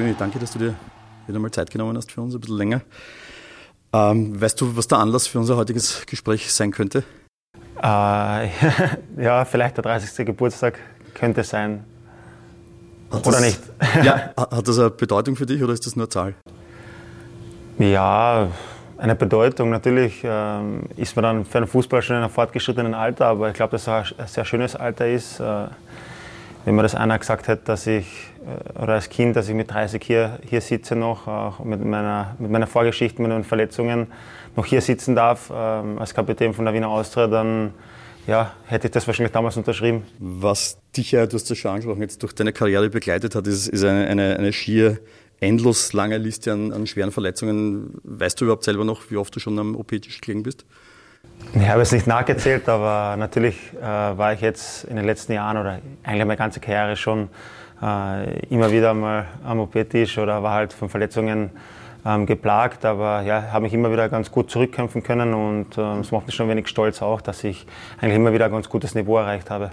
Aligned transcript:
Brüni, 0.00 0.14
danke, 0.18 0.38
dass 0.38 0.52
du 0.52 0.58
dir 0.58 0.74
wieder 1.26 1.38
mal 1.38 1.50
Zeit 1.50 1.70
genommen 1.70 1.94
hast 1.94 2.10
für 2.10 2.22
uns, 2.22 2.34
ein 2.34 2.40
bisschen 2.40 2.56
länger. 2.56 2.80
Ähm, 3.92 4.40
weißt 4.40 4.58
du, 4.58 4.74
was 4.74 4.88
der 4.88 4.96
Anlass 4.96 5.26
für 5.26 5.38
unser 5.38 5.58
heutiges 5.58 6.06
Gespräch 6.06 6.50
sein 6.54 6.70
könnte? 6.70 7.04
Äh, 7.82 8.48
ja, 9.18 9.44
vielleicht 9.44 9.76
der 9.76 9.84
30. 9.84 10.24
Geburtstag 10.24 10.78
könnte 11.12 11.44
sein. 11.44 11.84
Hat 13.10 13.26
oder 13.26 13.40
das, 13.40 13.44
nicht? 13.44 13.60
Ja, 14.02 14.32
hat 14.38 14.66
das 14.66 14.78
eine 14.78 14.88
Bedeutung 14.88 15.36
für 15.36 15.44
dich 15.44 15.62
oder 15.62 15.74
ist 15.74 15.84
das 15.84 15.96
nur 15.96 16.04
eine 16.04 16.08
Zahl? 16.08 16.34
Ja, 17.78 18.48
eine 18.96 19.14
Bedeutung. 19.16 19.68
Natürlich 19.68 20.22
ähm, 20.24 20.84
ist 20.96 21.14
man 21.14 21.24
dann 21.24 21.44
für 21.44 21.58
einen 21.58 21.66
Fußball 21.66 22.00
schon 22.00 22.16
in 22.16 22.22
einem 22.22 22.32
fortgeschrittenen 22.32 22.94
Alter, 22.94 23.26
aber 23.26 23.48
ich 23.48 23.54
glaube, 23.54 23.72
dass 23.72 23.82
es 23.82 24.18
ein 24.18 24.26
sehr 24.28 24.46
schönes 24.46 24.76
Alter 24.76 25.06
ist. 25.06 25.40
Äh, 25.40 25.66
wenn 26.64 26.74
mir 26.74 26.82
das 26.82 26.94
einer 26.94 27.18
gesagt 27.18 27.48
hätte, 27.48 27.62
dass 27.64 27.86
ich, 27.86 28.06
äh, 28.44 28.82
oder 28.82 28.94
als 28.94 29.08
Kind, 29.08 29.36
dass 29.36 29.48
ich 29.48 29.54
mit 29.54 29.70
30 29.70 30.02
hier, 30.02 30.38
hier 30.48 30.60
sitze 30.60 30.96
noch, 30.96 31.26
auch 31.26 31.60
mit 31.60 31.84
meiner, 31.84 32.36
mit 32.38 32.50
meiner 32.50 32.66
Vorgeschichte, 32.66 33.22
mit 33.22 33.30
meinen 33.30 33.44
Verletzungen, 33.44 34.08
noch 34.56 34.66
hier 34.66 34.80
sitzen 34.80 35.14
darf, 35.14 35.50
ähm, 35.54 35.98
als 35.98 36.12
Kapitän 36.14 36.54
von 36.54 36.64
der 36.64 36.74
Wiener 36.74 36.88
Austria, 36.88 37.26
dann 37.26 37.72
ja, 38.26 38.52
hätte 38.66 38.88
ich 38.88 38.92
das 38.92 39.06
wahrscheinlich 39.06 39.32
damals 39.32 39.56
unterschrieben. 39.56 40.04
Was 40.18 40.78
dich 40.96 41.12
ja, 41.12 41.26
du 41.26 41.34
hast 41.34 41.50
das 41.50 41.58
schon 41.58 41.70
angesprochen, 41.70 42.02
jetzt 42.02 42.22
durch 42.22 42.34
deine 42.34 42.52
Karriere 42.52 42.90
begleitet 42.90 43.34
hat, 43.34 43.46
ist, 43.46 43.68
ist 43.68 43.84
eine, 43.84 44.06
eine, 44.06 44.36
eine 44.36 44.52
schier 44.52 44.98
endlos 45.40 45.92
lange 45.94 46.18
Liste 46.18 46.52
an, 46.52 46.72
an 46.72 46.86
schweren 46.86 47.12
Verletzungen. 47.12 47.98
Weißt 48.04 48.40
du 48.40 48.44
überhaupt 48.44 48.64
selber 48.64 48.84
noch, 48.84 49.10
wie 49.10 49.16
oft 49.16 49.34
du 49.34 49.40
schon 49.40 49.58
am 49.58 49.74
OP-Tisch 49.74 50.20
gelegen 50.20 50.42
bist? 50.42 50.64
Ich 51.54 51.68
habe 51.68 51.82
es 51.82 51.92
nicht 51.92 52.06
nachgezählt, 52.06 52.68
aber 52.68 53.16
natürlich 53.16 53.56
äh, 53.74 53.82
war 53.82 54.32
ich 54.32 54.40
jetzt 54.40 54.84
in 54.84 54.96
den 54.96 55.04
letzten 55.04 55.32
Jahren 55.32 55.56
oder 55.56 55.80
eigentlich 56.02 56.26
meine 56.26 56.36
ganze 56.36 56.60
Karriere 56.60 56.96
schon 56.96 57.28
äh, 57.82 58.38
immer 58.46 58.70
wieder 58.70 58.94
mal 58.94 59.26
am 59.44 59.60
OP-Tisch 59.60 60.18
oder 60.18 60.42
war 60.42 60.54
halt 60.54 60.72
von 60.72 60.88
Verletzungen 60.88 61.50
ähm, 62.04 62.26
geplagt, 62.26 62.84
aber 62.84 63.22
ja, 63.22 63.52
habe 63.52 63.64
mich 63.64 63.74
immer 63.74 63.92
wieder 63.92 64.08
ganz 64.08 64.30
gut 64.30 64.50
zurückkämpfen 64.50 65.02
können 65.02 65.34
und 65.34 65.76
äh, 65.76 65.98
es 65.98 66.12
macht 66.12 66.26
mich 66.26 66.34
schon 66.34 66.46
ein 66.46 66.50
wenig 66.50 66.68
stolz 66.68 67.02
auch, 67.02 67.20
dass 67.20 67.44
ich 67.44 67.66
eigentlich 68.00 68.16
immer 68.16 68.32
wieder 68.32 68.46
ein 68.46 68.52
ganz 68.52 68.68
gutes 68.68 68.94
Niveau 68.94 69.18
erreicht 69.18 69.50
habe. 69.50 69.70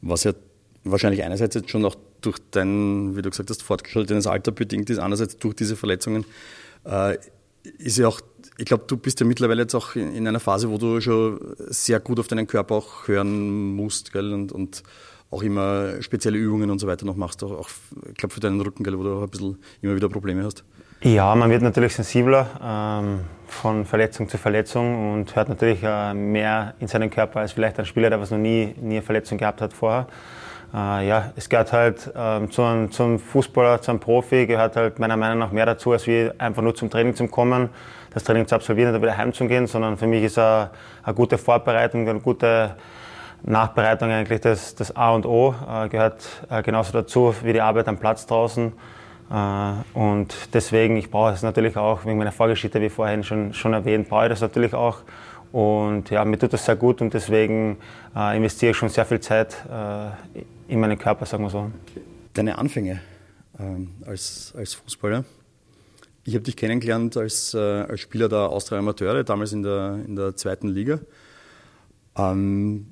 Was 0.00 0.24
ja 0.24 0.32
wahrscheinlich 0.84 1.22
einerseits 1.22 1.54
jetzt 1.54 1.70
schon 1.70 1.84
auch 1.84 1.94
durch 2.20 2.38
dein, 2.50 3.16
wie 3.16 3.22
du 3.22 3.30
gesagt 3.30 3.50
hast, 3.50 3.62
fortgeschrittenes 3.62 4.26
Alter 4.26 4.52
bedingt 4.52 4.90
ist, 4.90 4.98
andererseits 4.98 5.36
durch 5.38 5.54
diese 5.54 5.76
Verletzungen, 5.76 6.24
äh, 6.84 7.16
ist 7.78 7.98
ja 7.98 8.08
auch, 8.08 8.20
ich 8.58 8.64
glaube, 8.66 8.84
du 8.86 8.96
bist 8.96 9.20
ja 9.20 9.26
mittlerweile 9.26 9.62
jetzt 9.62 9.74
auch 9.74 9.94
in, 9.94 10.14
in, 10.14 10.28
einer 10.28 10.40
Phase, 10.40 10.70
wo 10.70 10.78
du 10.78 11.00
schon 11.00 11.40
sehr 11.68 12.00
gut 12.00 12.20
auf 12.20 12.28
deinen 12.28 12.46
Körper 12.46 12.76
auch 12.76 13.08
hören 13.08 13.74
musst, 13.74 14.12
gell, 14.12 14.32
und, 14.32 14.52
und 14.52 14.82
auch 15.30 15.42
immer 15.42 16.02
spezielle 16.02 16.36
Übungen 16.36 16.70
und 16.70 16.78
so 16.78 16.86
weiter 16.86 17.06
noch 17.06 17.16
machst, 17.16 17.42
auch, 17.42 17.52
auch 17.52 17.70
ich 18.10 18.16
glaube, 18.16 18.34
für 18.34 18.40
deinen 18.40 18.60
Rücken, 18.60 18.84
gell, 18.84 18.98
wo 18.98 19.02
du 19.02 19.14
auch 19.14 19.22
ein 19.22 19.30
bisschen 19.30 19.58
immer 19.80 19.96
wieder 19.96 20.08
Probleme 20.08 20.44
hast. 20.44 20.64
Ja, 21.00 21.34
man 21.34 21.50
wird 21.50 21.62
natürlich 21.62 21.94
sensibler 21.94 22.46
ähm, 22.62 23.20
von 23.48 23.84
Verletzung 23.84 24.28
zu 24.28 24.38
Verletzung 24.38 25.14
und 25.14 25.34
hört 25.34 25.48
natürlich 25.48 25.82
äh, 25.82 26.14
mehr 26.14 26.74
in 26.78 26.86
seinen 26.86 27.10
Körper 27.10 27.40
als 27.40 27.52
vielleicht 27.52 27.78
ein 27.78 27.86
Spieler, 27.86 28.08
der 28.08 28.20
was 28.20 28.30
noch 28.30 28.38
nie, 28.38 28.74
nie 28.80 28.96
eine 28.96 29.02
Verletzung 29.02 29.36
gehabt 29.36 29.60
hat 29.60 29.72
vorher. 29.72 30.06
Äh, 30.72 31.08
ja, 31.08 31.32
es 31.34 31.48
gehört 31.48 31.72
halt 31.72 32.10
ähm, 32.14 32.50
zu 32.50 32.62
einem, 32.62 32.92
zum 32.92 33.18
Fußballer, 33.18 33.82
zu 33.82 33.90
einem 33.90 34.00
Profi, 34.00 34.46
gehört 34.46 34.76
halt 34.76 34.98
meiner 34.98 35.16
Meinung 35.16 35.38
nach 35.38 35.50
mehr 35.50 35.66
dazu, 35.66 35.90
als 35.90 36.06
wie 36.06 36.30
einfach 36.38 36.62
nur 36.62 36.74
zum 36.74 36.88
Training 36.88 37.16
zu 37.16 37.26
kommen, 37.26 37.70
das 38.14 38.24
Training 38.24 38.46
zu 38.46 38.54
absolvieren 38.54 38.88
und 38.88 38.94
dann 38.94 39.02
wieder 39.02 39.16
heimzugehen, 39.16 39.66
sondern 39.66 39.96
für 39.96 40.06
mich 40.06 40.24
ist 40.24 40.38
eine, 40.38 40.70
eine 41.02 41.14
gute 41.14 41.38
Vorbereitung, 41.38 42.08
eine 42.08 42.20
gute 42.20 42.76
Nachbereitung 43.44 44.10
eigentlich 44.10 44.40
das, 44.40 44.74
das 44.74 44.94
A 44.94 45.10
und 45.10 45.26
O, 45.26 45.54
äh, 45.68 45.88
gehört 45.88 46.26
äh, 46.48 46.62
genauso 46.62 46.92
dazu 46.92 47.34
wie 47.42 47.52
die 47.52 47.60
Arbeit 47.60 47.88
am 47.88 47.98
Platz 47.98 48.26
draußen. 48.26 48.72
Äh, 49.30 49.98
und 49.98 50.34
deswegen, 50.54 50.96
ich 50.96 51.10
brauche 51.10 51.32
es 51.32 51.42
natürlich 51.42 51.76
auch, 51.76 52.04
wegen 52.04 52.18
meiner 52.18 52.32
Vorgeschichte, 52.32 52.80
wie 52.80 52.88
vorhin 52.88 53.24
schon, 53.24 53.52
schon 53.52 53.72
erwähnt, 53.72 54.08
brauche 54.08 54.24
ich 54.24 54.30
das 54.30 54.40
natürlich 54.40 54.74
auch. 54.74 54.98
Und 55.50 56.08
ja, 56.10 56.24
mir 56.24 56.38
tut 56.38 56.52
das 56.52 56.64
sehr 56.64 56.76
gut 56.76 57.02
und 57.02 57.12
deswegen 57.12 57.76
äh, 58.16 58.36
investiere 58.36 58.70
ich 58.70 58.76
schon 58.76 58.88
sehr 58.88 59.04
viel 59.04 59.20
Zeit 59.20 59.54
äh, 59.70 60.72
in 60.72 60.80
meinen 60.80 60.98
Körper, 60.98 61.26
sagen 61.26 61.42
wir 61.42 61.50
so. 61.50 61.70
Deine 62.32 62.56
Anfänge 62.56 63.00
ähm, 63.60 63.90
als, 64.06 64.54
als 64.56 64.74
Fußballer. 64.74 65.24
Ich 66.24 66.34
habe 66.34 66.44
dich 66.44 66.56
kennengelernt 66.56 67.16
als, 67.16 67.52
äh, 67.54 67.58
als 67.58 68.00
Spieler 68.00 68.28
der 68.28 68.50
Austria 68.50 68.78
Amateure, 68.78 69.24
damals 69.24 69.52
in 69.52 69.62
der, 69.62 70.00
in 70.06 70.14
der 70.14 70.36
zweiten 70.36 70.68
Liga. 70.68 71.00
Ähm, 72.16 72.86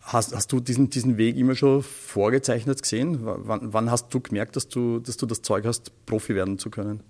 hast, 0.00 0.34
hast 0.34 0.50
du 0.52 0.60
diesen, 0.60 0.88
diesen 0.90 1.18
Weg 1.18 1.36
immer 1.36 1.54
schon 1.54 1.82
vorgezeichnet 1.82 2.80
gesehen? 2.80 3.18
Wann, 3.22 3.72
wann 3.72 3.90
hast 3.90 4.12
du 4.14 4.20
gemerkt, 4.20 4.56
dass 4.56 4.68
du, 4.68 4.98
dass 4.98 5.16
du 5.16 5.26
das 5.26 5.42
Zeug 5.42 5.66
hast, 5.66 5.92
Profi 6.06 6.34
werden 6.34 6.58
zu 6.58 6.70
können? 6.70 7.02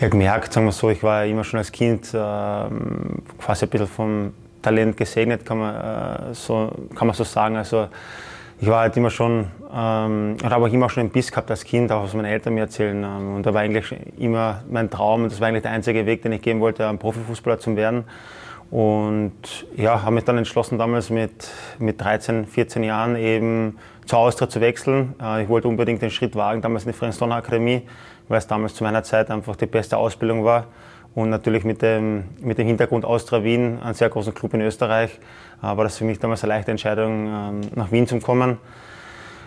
Ja, 0.00 0.08
gemerkt, 0.08 0.52
sagen 0.52 0.66
wir 0.66 0.72
so, 0.72 0.90
ich 0.90 1.02
war 1.02 1.24
immer 1.26 1.44
schon 1.44 1.58
als 1.58 1.72
Kind 1.72 2.08
äh, 2.08 2.10
quasi 2.12 3.64
ein 3.64 3.70
bisschen 3.70 3.86
vom 3.86 4.32
Talent 4.62 4.96
gesegnet, 4.96 5.44
kann 5.44 5.58
man, 5.58 6.30
äh, 6.30 6.34
so, 6.34 6.70
kann 6.94 7.06
man 7.06 7.16
so 7.16 7.24
sagen. 7.24 7.56
Also 7.56 7.88
ich 8.58 8.68
war 8.68 8.80
halt 8.80 8.96
immer 8.96 9.10
schon, 9.10 9.46
ähm, 9.72 10.36
habe 10.42 10.64
auch 10.64 10.72
immer 10.72 10.88
schon 10.88 11.02
einen 11.02 11.10
Biss 11.10 11.30
gehabt 11.30 11.50
als 11.50 11.64
Kind, 11.64 11.92
auch 11.92 12.04
was 12.04 12.14
meine 12.14 12.30
Eltern 12.30 12.54
mir 12.54 12.62
erzählen. 12.62 13.02
Ähm, 13.02 13.36
und 13.36 13.46
da 13.46 13.52
war 13.52 13.60
eigentlich 13.60 13.94
immer 14.18 14.62
mein 14.70 14.88
Traum 14.90 15.24
und 15.24 15.32
das 15.32 15.40
war 15.40 15.48
eigentlich 15.48 15.62
der 15.62 15.72
einzige 15.72 16.06
Weg, 16.06 16.22
den 16.22 16.32
ich 16.32 16.42
gehen 16.42 16.60
wollte, 16.60 16.86
ein 16.88 16.98
Profifußballer 16.98 17.58
zu 17.58 17.76
werden. 17.76 18.04
Und 18.70 19.66
ja, 19.76 20.02
habe 20.02 20.12
mich 20.12 20.24
dann 20.24 20.38
entschlossen, 20.38 20.78
damals 20.78 21.10
mit, 21.10 21.50
mit 21.78 22.00
13, 22.00 22.46
14 22.46 22.82
Jahren 22.82 23.16
eben 23.16 23.78
zur 24.06 24.20
Austria 24.20 24.48
zu 24.48 24.60
wechseln. 24.60 25.14
Äh, 25.22 25.42
ich 25.42 25.48
wollte 25.48 25.68
unbedingt 25.68 26.00
den 26.00 26.10
Schritt 26.10 26.34
wagen, 26.34 26.62
damals 26.62 26.84
in 26.84 26.92
die 26.92 26.98
Friendsdonner 26.98 27.36
Akademie, 27.36 27.82
weil 28.28 28.38
es 28.38 28.46
damals 28.46 28.74
zu 28.74 28.84
meiner 28.84 29.02
Zeit 29.02 29.30
einfach 29.30 29.56
die 29.56 29.66
beste 29.66 29.98
Ausbildung 29.98 30.44
war 30.44 30.66
und 31.16 31.30
natürlich 31.30 31.64
mit 31.64 31.80
dem, 31.80 32.24
mit 32.40 32.58
dem 32.58 32.66
Hintergrund 32.66 33.06
Austria 33.06 33.42
Wien, 33.42 33.80
einen 33.82 33.94
sehr 33.94 34.10
großen 34.10 34.34
Club 34.34 34.52
in 34.52 34.60
Österreich, 34.60 35.18
äh, 35.62 35.66
war 35.66 35.82
das 35.82 35.96
für 35.96 36.04
mich 36.04 36.18
damals 36.18 36.44
eine 36.44 36.52
leichte 36.52 36.70
Entscheidung, 36.70 37.26
ähm, 37.26 37.60
nach 37.74 37.90
Wien 37.90 38.06
zu 38.06 38.20
kommen. 38.20 38.58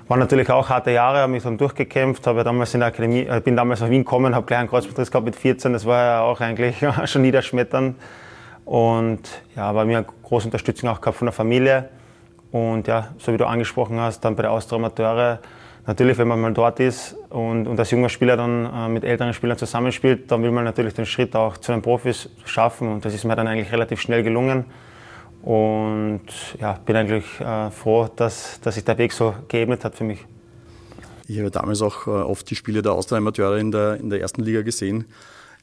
War 0.07 0.17
natürlich 0.17 0.49
auch 0.49 0.67
harte 0.67 0.89
Jahre, 0.89 1.19
habe 1.19 1.31
mich 1.31 1.43
dann 1.43 1.59
durchgekämpft, 1.59 2.25
habe 2.25 2.43
damals 2.43 2.73
in 2.73 2.79
der 2.79 2.87
Akademie, 2.87 3.27
äh, 3.27 3.39
bin 3.39 3.55
damals 3.55 3.81
nach 3.81 3.89
Wien 3.91 4.03
gekommen, 4.03 4.33
habe 4.33 4.47
gleich 4.47 4.61
einen 4.61 4.67
Kreuzbandriss 4.67 5.11
gehabt 5.11 5.25
mit 5.27 5.35
14, 5.35 5.71
das 5.71 5.85
war 5.85 6.03
ja 6.03 6.21
auch 6.21 6.41
eigentlich 6.41 6.83
schon 7.05 7.21
niederschmetternd. 7.21 7.97
Und 8.65 9.21
ja, 9.55 9.73
war 9.75 9.85
mir 9.85 9.99
eine 9.99 10.07
große 10.23 10.45
Unterstützung 10.47 10.89
auch 10.89 10.99
gehabt 10.99 11.17
von 11.19 11.27
der 11.27 11.33
Familie. 11.33 11.89
Und 12.51 12.87
ja, 12.87 13.09
so 13.19 13.31
wie 13.31 13.37
du 13.37 13.45
angesprochen 13.45 13.99
hast, 13.99 14.21
dann 14.21 14.35
bei 14.35 14.41
der 14.41 14.51
Austria 14.51 14.79
Amateure 14.79 15.37
natürlich, 15.89 16.19
wenn 16.19 16.27
man 16.27 16.39
mal 16.39 16.53
dort 16.53 16.79
ist 16.79 17.15
und, 17.29 17.67
und 17.67 17.79
als 17.79 17.89
junger 17.89 18.09
Spieler 18.09 18.37
dann 18.37 18.65
äh, 18.71 18.87
mit 18.87 19.03
älteren 19.03 19.33
Spielern 19.33 19.57
zusammenspielt, 19.57 20.31
dann 20.31 20.43
will 20.43 20.51
man 20.51 20.63
natürlich 20.63 20.93
den 20.93 21.07
Schritt 21.07 21.35
auch 21.35 21.57
zu 21.57 21.71
den 21.71 21.81
Profis 21.81 22.29
schaffen 22.45 22.87
und 22.87 23.03
das 23.03 23.15
ist 23.15 23.23
mir 23.23 23.35
dann 23.35 23.47
eigentlich 23.47 23.71
relativ 23.71 23.99
schnell 23.99 24.21
gelungen. 24.21 24.65
Und 25.41 26.21
ja, 26.59 26.73
bin 26.85 26.95
eigentlich 26.95 27.25
äh, 27.39 27.71
froh, 27.71 28.07
dass, 28.15 28.59
dass 28.61 28.75
sich 28.75 28.83
der 28.83 28.99
Weg 28.99 29.13
so 29.13 29.33
geebnet 29.47 29.83
hat 29.83 29.95
für 29.95 30.03
mich. 30.03 30.25
Ich 31.27 31.39
habe 31.39 31.49
damals 31.49 31.81
auch 31.81 32.05
äh, 32.05 32.11
oft 32.11 32.47
die 32.49 32.55
Spiele 32.55 32.83
der 32.83 32.91
Austria-Amateure 32.91 33.57
in 33.57 33.71
der, 33.71 33.95
in 33.95 34.11
der 34.11 34.21
ersten 34.21 34.43
Liga 34.43 34.61
gesehen. 34.61 35.05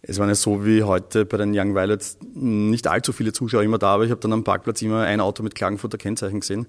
Es 0.02 0.18
waren 0.18 0.28
ja 0.28 0.34
so 0.34 0.66
wie 0.66 0.82
heute 0.82 1.24
bei 1.24 1.36
den 1.36 1.52
Young 1.56 1.74
Violets 1.74 2.18
nicht 2.34 2.88
allzu 2.88 3.12
viele 3.12 3.32
Zuschauer 3.32 3.62
immer 3.62 3.78
da, 3.78 3.94
aber 3.94 4.04
ich 4.04 4.10
habe 4.10 4.20
dann 4.20 4.32
am 4.32 4.44
Parkplatz 4.44 4.82
immer 4.82 5.02
ein 5.02 5.20
Auto 5.20 5.44
mit 5.44 5.54
Klagenfurter 5.54 5.98
Kennzeichen 5.98 6.40
gesehen. 6.40 6.66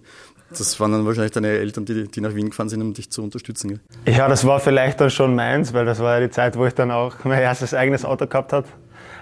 Das 0.49 0.79
waren 0.79 0.91
dann 0.91 1.05
wahrscheinlich 1.05 1.33
deine 1.33 1.49
Eltern, 1.49 1.85
die, 1.85 2.07
die 2.07 2.21
nach 2.21 2.33
Wien 2.33 2.49
gefahren 2.49 2.69
sind, 2.69 2.81
um 2.81 2.93
dich 2.93 3.09
zu 3.09 3.23
unterstützen. 3.23 3.79
Ja, 4.05 4.27
das 4.27 4.45
war 4.45 4.59
vielleicht 4.59 5.01
dann 5.01 5.09
schon 5.09 5.35
meins, 5.35 5.73
weil 5.73 5.85
das 5.85 5.99
war 5.99 6.19
ja 6.19 6.25
die 6.25 6.31
Zeit, 6.31 6.57
wo 6.57 6.65
ich 6.65 6.73
dann 6.73 6.91
auch 6.91 7.23
mein 7.23 7.41
erstes 7.41 7.73
eigenes 7.73 8.05
Auto 8.05 8.27
gehabt 8.27 8.53
habe. 8.53 8.67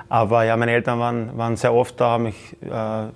Aber 0.07 0.43
ja, 0.43 0.55
meine 0.55 0.71
Eltern 0.71 0.99
waren, 0.99 1.35
waren 1.35 1.55
sehr 1.55 1.73
oft 1.73 1.99
da, 1.99 2.11
haben 2.11 2.23
mich, 2.25 2.55
äh, 2.61 2.69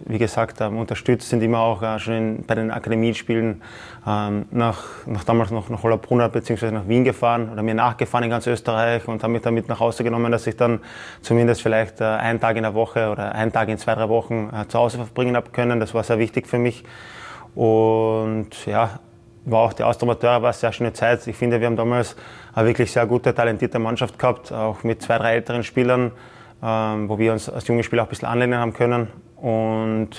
wie 0.06 0.18
gesagt, 0.18 0.60
ähm, 0.60 0.80
unterstützt, 0.80 1.30
sind 1.30 1.44
immer 1.44 1.60
auch 1.60 1.84
äh, 1.84 2.00
schon 2.00 2.14
in, 2.16 2.44
bei 2.48 2.56
den 2.56 2.72
Akademiespielen 2.72 3.62
ähm, 4.08 4.46
nach, 4.50 5.06
nach 5.06 5.24
damals 5.24 5.52
noch 5.52 5.70
nach 5.70 5.84
Hollabrunn 5.84 6.28
bzw. 6.32 6.72
nach 6.72 6.88
Wien 6.88 7.04
gefahren 7.04 7.50
oder 7.54 7.62
mir 7.62 7.76
nachgefahren 7.76 8.24
in 8.24 8.32
ganz 8.32 8.48
Österreich 8.48 9.08
und 9.08 9.24
haben 9.24 9.34
mich 9.34 9.44
damit 9.44 9.70
nach 9.70 9.80
Hause 9.80 10.04
genommen, 10.04 10.32
dass 10.32 10.48
ich 10.48 10.58
dann 10.58 10.80
zumindest 11.22 11.62
vielleicht 11.62 12.02
äh, 12.02 12.06
einen 12.06 12.40
Tag 12.40 12.58
in 12.58 12.64
der 12.64 12.74
Woche 12.74 13.10
oder 13.12 13.36
einen 13.36 13.52
Tag 13.52 13.70
in 13.70 13.78
zwei, 13.78 13.94
drei 13.94 14.10
Wochen 14.10 14.50
äh, 14.52 14.68
zu 14.68 14.80
Hause 14.80 14.98
verbringen 14.98 15.36
habe 15.36 15.52
können. 15.52 15.80
Das 15.80 15.94
war 15.94 16.04
sehr 16.04 16.18
wichtig 16.18 16.48
für 16.48 16.58
mich. 16.58 16.84
Und 17.56 18.66
ja, 18.66 19.00
war 19.46 19.62
auch 19.62 19.74
die 19.74 19.84
Austromateure, 19.84 20.42
war 20.42 20.50
eine 20.50 20.54
sehr 20.54 20.72
schöne 20.72 20.94
Zeit. 20.94 21.26
Ich 21.28 21.36
finde, 21.36 21.60
wir 21.60 21.68
haben 21.68 21.76
damals 21.76 22.16
eine 22.54 22.68
wirklich 22.68 22.92
sehr 22.92 23.06
gute, 23.06 23.34
talentierte 23.34 23.80
Mannschaft 23.80 24.20
gehabt, 24.20 24.52
auch 24.52 24.84
mit 24.84 25.02
zwei, 25.02 25.18
drei 25.18 25.36
älteren 25.36 25.64
Spielern 25.64 26.12
ähm, 26.62 27.08
wo 27.08 27.18
wir 27.18 27.32
uns 27.32 27.50
als 27.50 27.68
junge 27.68 27.84
Spieler 27.84 28.04
auch 28.04 28.08
ein 28.08 28.10
bisschen 28.10 28.28
anlehnen 28.28 28.60
haben 28.60 28.74
können. 28.74 29.08
Und 29.38 30.10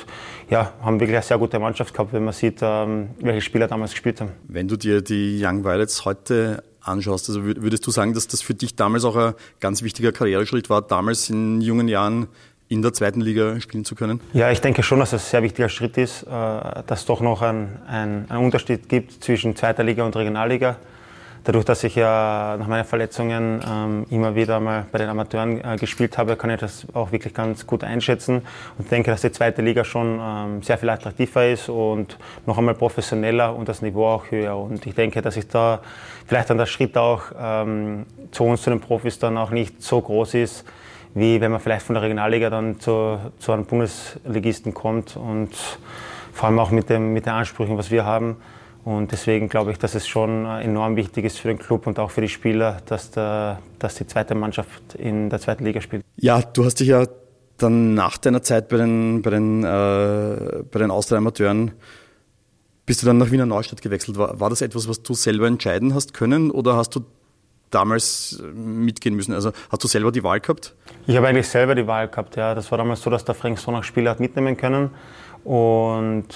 ja, 0.49 0.73
haben 0.81 0.99
wirklich 0.99 1.17
eine 1.17 1.23
sehr 1.23 1.39
gute 1.39 1.59
Mannschaft 1.59 1.93
gehabt, 1.93 2.13
wenn 2.13 2.25
man 2.25 2.33
sieht, 2.33 2.61
ähm, 2.63 3.11
welche 3.21 3.43
Spieler 3.43 3.69
damals 3.69 3.91
gespielt 3.91 4.21
haben. 4.21 4.31
Wenn 4.49 4.67
du 4.67 4.77
dir 4.77 5.03
die 5.03 5.39
Young 5.43 5.65
Violets 5.65 6.07
heute 6.07 6.63
anschaust, 6.81 7.29
also 7.29 7.45
würdest 7.45 7.87
du 7.87 7.91
sagen, 7.91 8.15
dass 8.15 8.27
das 8.27 8.41
für 8.41 8.55
dich 8.55 8.77
damals 8.77 9.05
auch 9.05 9.17
ein 9.17 9.35
ganz 9.61 9.83
wichtiger 9.83 10.13
Karriereschritt 10.13 10.71
war, 10.71 10.81
damals 10.81 11.29
in 11.29 11.61
jungen 11.61 11.89
Jahren 11.89 12.29
in 12.71 12.83
der 12.83 12.93
zweiten 12.93 13.21
Liga 13.21 13.61
spielen 13.61 13.85
zu 13.85 13.95
können? 13.97 14.21
Ja, 14.33 14.51
ich 14.51 14.61
denke 14.61 14.83
schon, 14.85 15.01
dass 15.01 15.13
es 15.13 15.25
ein 15.25 15.31
sehr 15.31 15.43
wichtiger 15.43 15.69
Schritt 15.69 15.99
ist, 15.99 16.23
äh, 16.23 16.27
dass 16.29 17.01
es 17.01 17.05
doch 17.05 17.21
noch 17.21 17.43
einen, 17.43 17.81
einen 17.89 18.27
Unterschied 18.31 18.89
gibt 18.89 19.23
zwischen 19.23 19.57
zweiter 19.57 19.83
Liga 19.83 20.05
und 20.05 20.17
Regionalliga. 20.17 20.77
dadurch, 21.43 21.65
dass 21.65 21.83
ich 21.83 21.97
ja 21.97 22.57
nach 22.59 22.69
meinen 22.69 22.85
Verletzungen 22.85 23.61
ähm, 23.69 24.07
immer 24.11 24.37
wieder 24.37 24.61
mal 24.61 24.87
bei 24.93 24.99
den 24.99 25.09
Amateuren 25.09 25.61
äh, 25.65 25.77
gespielt 25.81 26.17
habe, 26.17 26.37
kann 26.37 26.51
ich 26.51 26.61
das 26.61 26.87
auch 26.93 27.11
wirklich 27.11 27.35
ganz 27.35 27.67
gut 27.67 27.83
einschätzen 27.83 28.43
und 28.79 28.89
denke, 28.89 29.11
dass 29.11 29.23
die 29.23 29.33
zweite 29.33 29.63
Liga 29.63 29.83
schon 29.83 30.21
ähm, 30.23 30.63
sehr 30.63 30.79
viel 30.79 30.91
attraktiver 30.91 31.49
ist 31.49 31.69
und 31.69 32.19
noch 32.47 32.57
einmal 32.57 32.75
professioneller 32.75 33.55
und 33.57 33.69
das 33.69 33.83
Niveau 33.83 34.07
auch 34.07 34.31
höher. 34.31 34.57
Und 34.57 34.87
ich 34.87 34.95
denke, 34.95 35.23
dass 35.23 35.37
ich 35.37 35.49
da 35.49 35.81
vielleicht 36.25 36.51
dann 36.51 36.59
der 36.59 36.67
Schritt 36.67 36.97
auch 36.97 37.23
ähm, 37.37 38.07
zu 38.31 38.45
uns, 38.45 38.63
zu 38.63 38.71
den 38.71 38.81
Profis 38.81 39.19
dann 39.19 39.37
auch 39.39 39.51
nicht 39.51 39.83
so 39.83 40.01
groß 40.01 40.35
ist, 40.35 40.65
wie 41.15 41.41
wenn 41.41 41.51
man 41.51 41.61
vielleicht 41.61 41.87
von 41.87 41.95
der 41.95 42.03
Regionalliga 42.03 42.51
dann 42.51 42.81
zu, 42.81 43.19
zu 43.39 43.53
einem 43.53 43.65
Bundesligisten 43.65 44.75
kommt 44.75 45.17
und 45.17 45.51
vor 46.33 46.49
allem 46.49 46.59
auch 46.59 46.71
mit, 46.71 46.89
dem, 46.89 47.13
mit 47.13 47.27
den 47.27 47.33
Ansprüchen, 47.33 47.77
was 47.77 47.91
wir 47.91 48.05
haben. 48.05 48.37
Und 48.85 49.13
deswegen 49.13 49.49
glaube 49.49 49.73
ich, 49.73 49.79
dass 49.79 49.95
es 49.95 50.09
schon 50.09 50.47
enorm 50.47 50.97
wichtig 50.97 51.25
ist 51.25 51.39
für 51.39 51.49
den 51.49 51.59
Club 51.59 51.87
und 51.87 51.99
auch 51.99 52.11
für 52.11 52.23
die 52.23 52.29
Spieler, 52.29 52.79
dass, 52.87 53.11
der, 53.11 53.59
dass 53.79 53.97
die 53.97 54.07
zweite 54.07 54.35
Mannschaft 54.35 54.95
in 54.95 55.29
der 55.29 55.39
zweiten 55.39 55.65
Liga 55.65 55.81
spielt. 55.81 56.03
Ja, 56.17 56.41
du 56.41 56.65
hast 56.65 56.81
dich 56.81 56.89
ja 56.89 57.05
dann 57.59 57.95
nach 57.95 58.17
deiner 58.17 58.43
Zeit 58.43 58.69
bei 58.69 58.79
den, 58.79 59.21
bei 59.21 59.31
den, 59.31 59.65
äh, 59.65 60.63
bei 60.71 60.79
den 60.79 60.91
Austria-Amateuren, 60.91 61.73
bist 62.87 63.03
du 63.03 63.07
dann 63.07 63.19
nach 63.19 63.31
Wiener 63.31 63.47
Neustadt 63.47 63.83
gewechselt. 63.83 64.17
War, 64.17 64.41
war 64.41 64.49
das 64.51 64.63
etwas, 64.63 64.89
was 64.89 65.03
du 65.03 65.15
selber 65.15 65.47
entscheiden 65.47 65.95
hast 65.95 66.15
können 66.15 66.51
oder 66.51 66.77
hast 66.77 66.97
du 66.97 67.01
damals 67.71 68.43
mitgehen 68.55 69.15
müssen? 69.15 69.35
Also 69.35 69.53
hast 69.71 69.85
du 69.85 69.89
selber 69.89 70.13
die 70.13 70.23
Wahl 70.23 70.41
gehabt? 70.41 70.75
Ich 71.07 71.17
habe 71.17 71.29
eigentlich 71.29 71.49
selber 71.49 71.75
die 71.75 71.87
Wahl 71.87 72.09
gehabt, 72.09 72.37
ja. 72.37 72.55
Das 72.55 72.71
war 72.71 72.79
damals 72.79 73.03
so, 73.03 73.11
dass 73.11 73.25
der 73.25 73.35
Frank 73.35 73.59
Sonach 73.59 73.85
Spieler 73.85 74.11
hat 74.11 74.21
mitnehmen 74.21 74.57
können. 74.57 74.91
Und 75.45 76.27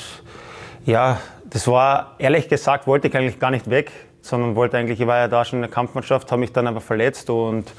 ja, 0.87 1.21
das 1.45 1.67
war, 1.69 2.15
ehrlich 2.19 2.49
gesagt, 2.49 2.87
wollte 2.87 3.09
ich 3.09 3.17
eigentlich 3.17 3.39
gar 3.39 3.51
nicht 3.51 3.69
weg, 3.71 3.93
sondern 4.23 4.55
wollte 4.57 4.79
eigentlich, 4.79 5.01
ich 5.01 5.07
war 5.07 5.19
ja 5.19 5.29
da 5.29 5.45
schon 5.45 5.59
in 5.59 5.63
der 5.63 5.71
Kampfmannschaft, 5.71 6.31
habe 6.33 6.41
mich 6.41 6.53
dann 6.53 6.67
aber 6.67 6.81
verletzt 6.81 7.31
und 7.31 7.71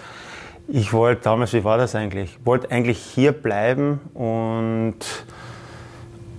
ich 0.68 0.94
wollte 0.94 1.24
damals, 1.24 1.54
wie 1.54 1.64
war 1.64 1.78
das 1.78 1.96
eigentlich? 1.96 2.38
Ich 2.40 2.46
wollte 2.46 2.72
eigentlich 2.72 2.98
hier 2.98 3.32
bleiben 3.32 4.00
und, 4.14 4.96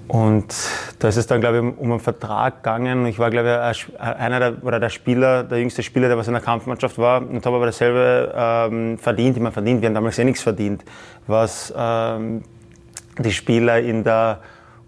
und 0.09 0.55
da 1.01 1.09
ist 1.09 1.17
es 1.17 1.27
dann, 1.27 1.41
glaube 1.41 1.57
ich, 1.57 1.79
um 1.79 1.91
einen 1.91 2.01
Vertrag 2.01 2.63
gegangen. 2.63 3.07
Ich 3.07 3.19
war, 3.19 3.31
glaube 3.31 3.73
ich, 3.73 4.01
einer 4.01 4.39
der, 4.39 4.65
oder 4.65 4.79
der 4.79 4.89
Spieler, 4.89 5.43
der 5.43 5.59
jüngste 5.59 5.83
Spieler, 5.83 6.07
der 6.07 6.17
was 6.17 6.29
in 6.29 6.35
der 6.35 6.43
Kampfmannschaft 6.43 6.97
war 6.99 7.21
und 7.21 7.45
habe 7.45 7.57
aber 7.57 7.67
dasselbe 7.67 8.33
ähm, 8.37 8.99
verdient, 8.99 9.37
immer 9.37 9.51
verdient. 9.51 9.81
Wir 9.81 9.89
haben 9.89 9.95
damals 9.95 10.19
eh 10.19 10.25
nichts 10.25 10.43
verdient, 10.43 10.85
was 11.27 11.75
ähm, 11.77 12.43
die 13.19 13.33
Spieler 13.33 13.81
in 13.81 14.05
der 14.05 14.41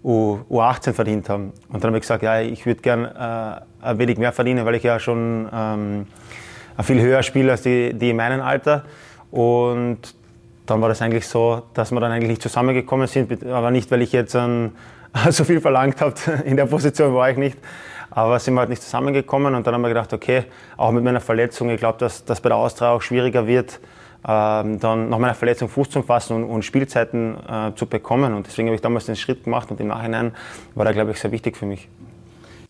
U, 0.03 0.39
U18 0.49 0.93
verdient 0.93 1.27
haben. 1.27 1.51
Und 1.67 1.83
dann 1.83 1.89
habe 1.89 1.97
ich 1.97 2.03
gesagt, 2.03 2.23
ja, 2.23 2.39
ich 2.39 2.65
würde 2.65 2.81
gern 2.81 3.03
äh, 3.03 3.61
ein 3.81 3.97
wenig 3.97 4.17
mehr 4.17 4.31
verdienen, 4.31 4.65
weil 4.65 4.75
ich 4.75 4.83
ja 4.83 4.99
schon 4.99 5.49
ähm, 5.53 6.07
viel 6.81 7.01
höher 7.01 7.23
spiele 7.23 7.51
als 7.51 7.63
die, 7.63 7.93
die 7.93 8.11
in 8.11 8.15
meinem 8.15 8.39
Alter. 8.39 8.85
Und 9.31 10.15
dann 10.65 10.81
war 10.81 10.87
das 10.87 11.01
eigentlich 11.01 11.27
so, 11.27 11.63
dass 11.73 11.91
wir 11.91 11.99
dann 11.99 12.11
eigentlich 12.11 12.29
nicht 12.29 12.41
zusammengekommen 12.41 13.07
sind, 13.07 13.45
aber 13.45 13.71
nicht, 13.71 13.91
weil 13.91 14.01
ich 14.01 14.13
jetzt 14.13 14.35
ähm, 14.35 14.71
so 15.29 15.43
viel 15.43 15.61
verlangt 15.61 16.01
habe, 16.01 16.15
in 16.45 16.57
der 16.57 16.65
Position 16.65 17.13
war 17.13 17.29
ich 17.29 17.37
nicht. 17.37 17.57
Aber 18.11 18.39
sind 18.39 18.55
wir 18.55 18.61
halt 18.61 18.69
nicht 18.69 18.81
zusammengekommen 18.81 19.53
und 19.53 19.67
dann 19.67 19.73
haben 19.73 19.81
wir 19.81 19.89
gedacht, 19.89 20.13
okay, 20.13 20.45
auch 20.77 20.91
mit 20.91 21.03
meiner 21.03 21.21
Verletzung, 21.21 21.69
ich 21.69 21.77
glaube, 21.77 21.99
dass 21.99 22.25
das 22.25 22.41
bei 22.41 22.49
der 22.49 22.57
Austria 22.57 22.91
auch 22.91 23.01
schwieriger 23.01 23.45
wird, 23.45 23.79
ähm, 24.27 24.79
dann 24.79 25.09
nach 25.09 25.19
meiner 25.19 25.35
Verletzung 25.35 25.69
Fuß 25.69 25.91
zu 25.91 26.01
fassen 26.01 26.35
und, 26.35 26.43
und 26.45 26.65
Spielzeiten 26.65 27.37
äh, 27.47 27.71
zu 27.75 27.85
bekommen. 27.85 28.33
Und 28.33 28.47
deswegen 28.47 28.67
habe 28.67 28.75
ich 28.75 28.81
damals 28.81 29.05
den 29.05 29.15
Schritt 29.15 29.43
gemacht 29.43 29.69
und 29.69 29.79
im 29.79 29.87
Nachhinein 29.87 30.33
war 30.75 30.85
der, 30.85 30.93
glaube 30.93 31.11
ich, 31.11 31.19
sehr 31.19 31.31
wichtig 31.31 31.55
für 31.55 31.67
mich. 31.67 31.87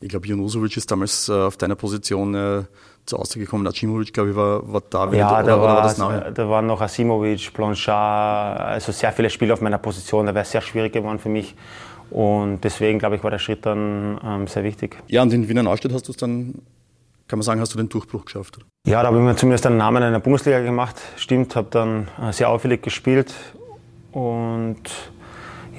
Ich 0.02 0.10
glaube, 0.10 0.28
Junusovic 0.28 0.78
ist 0.78 0.92
damals 0.92 1.30
äh, 1.30 1.34
auf 1.34 1.58
deiner 1.58 1.76
Position 1.76 2.36
äh, 2.36 2.64
zu 3.10 3.18
Hause 3.18 3.40
gekommen. 3.40 3.68
Acimovic, 3.68 4.14
glaube 4.14 4.30
ich, 4.30 4.36
war, 4.36 4.72
war 4.72 4.82
da. 4.90 5.12
Ja, 5.12 5.44
da, 5.44 5.60
war, 5.60 5.76
war 5.76 5.82
das 5.84 5.98
da 5.98 6.50
waren 6.50 6.68
noch 6.68 6.82
Asimovic, 6.82 7.54
Blanchard, 7.54 8.60
also 8.60 8.92
sehr 8.92 9.12
viele 9.12 9.30
Spieler 9.30 9.54
auf 9.54 9.62
meiner 9.62 9.78
Position. 9.78 10.26
Da 10.26 10.34
wäre 10.34 10.44
es 10.44 10.52
sehr 10.52 10.62
schwierig 10.62 10.94
geworden 10.94 11.20
für 11.20 11.30
mich. 11.30 11.56
Und 12.12 12.64
deswegen, 12.64 13.00
glaube 13.00 13.18
ich, 13.18 13.24
war 13.24 13.32
der 13.32 13.40
Schritt 13.40 13.66
dann 13.66 14.20
ähm, 14.24 14.48
sehr 14.48 14.64
wichtig. 14.64 14.98
Ja, 15.08 15.22
und 15.22 15.32
in 15.34 15.48
Wiener 15.48 15.64
Neustadt 15.64 15.94
hast 15.94 16.08
du 16.08 16.12
es 16.12 16.18
dann 16.18 16.56
kann 17.30 17.38
man 17.38 17.44
sagen, 17.44 17.62
hast 17.62 17.76
du 17.76 17.78
den 17.78 17.90
Durchbruch 17.90 18.26
geschafft? 18.26 18.58
Ja, 18.88 19.04
da 19.04 19.10
habe 19.10 19.20
ich 19.20 19.24
mir 19.24 19.36
zumindest 19.36 19.68
einen 19.68 19.78
Namen 19.78 20.02
in 20.02 20.14
der 20.14 20.20
Bundesliga 20.20 20.62
gemacht. 20.62 20.96
Stimmt, 21.16 21.56
habe 21.56 21.68
dann 21.70 22.08
äh, 22.20 22.34
sehr 22.34 22.50
auffällig 22.50 22.82
gespielt 22.82 23.36
und 24.12 24.82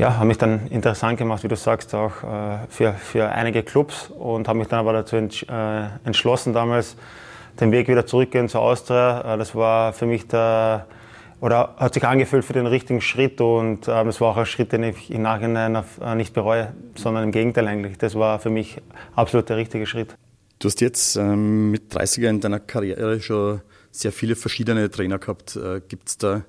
ja, 0.00 0.16
habe 0.16 0.26
mich 0.26 0.38
dann 0.38 0.66
interessant 0.68 1.18
gemacht, 1.18 1.44
wie 1.44 1.48
du 1.48 1.56
sagst, 1.56 1.94
auch 1.94 2.22
äh, 2.22 2.66
für, 2.70 2.94
für 2.94 3.28
einige 3.28 3.62
Clubs 3.62 4.10
und 4.10 4.48
habe 4.48 4.58
mich 4.58 4.68
dann 4.68 4.78
aber 4.80 4.94
dazu 4.94 5.16
äh, 5.16 5.28
entschlossen, 6.04 6.54
damals 6.54 6.96
den 7.60 7.70
Weg 7.70 7.86
wieder 7.86 8.06
zurückgehen 8.06 8.48
zur 8.48 8.62
Austria. 8.62 9.36
Das 9.36 9.54
war 9.54 9.92
für 9.92 10.06
mich 10.06 10.26
der, 10.26 10.86
oder 11.42 11.74
hat 11.76 11.92
sich 11.92 12.04
angefühlt 12.04 12.46
für 12.46 12.54
den 12.54 12.66
richtigen 12.66 13.02
Schritt 13.02 13.42
und 13.42 13.86
das 13.86 14.20
war 14.22 14.30
auch 14.30 14.36
ein 14.38 14.46
Schritt, 14.46 14.72
den 14.72 14.84
ich 14.84 15.10
im 15.10 15.20
Nachhinein 15.20 15.84
nicht 16.16 16.32
bereue, 16.32 16.72
sondern 16.94 17.24
im 17.24 17.32
Gegenteil 17.32 17.68
eigentlich. 17.68 17.98
Das 17.98 18.14
war 18.14 18.38
für 18.38 18.48
mich 18.48 18.80
absolut 19.14 19.50
der 19.50 19.58
richtige 19.58 19.84
Schritt. 19.84 20.14
Du 20.60 20.68
hast 20.68 20.80
jetzt 20.80 21.16
ähm, 21.16 21.70
mit 21.72 21.92
30er 21.92 22.28
in 22.28 22.40
deiner 22.40 22.60
Karriere 22.60 23.20
schon 23.20 23.60
sehr 23.90 24.12
viele 24.12 24.36
verschiedene 24.36 24.90
Trainer 24.90 25.18
gehabt. 25.18 25.56
Äh, 25.56 25.82
Gibt 25.86 26.08
es 26.08 26.16
da 26.16 26.42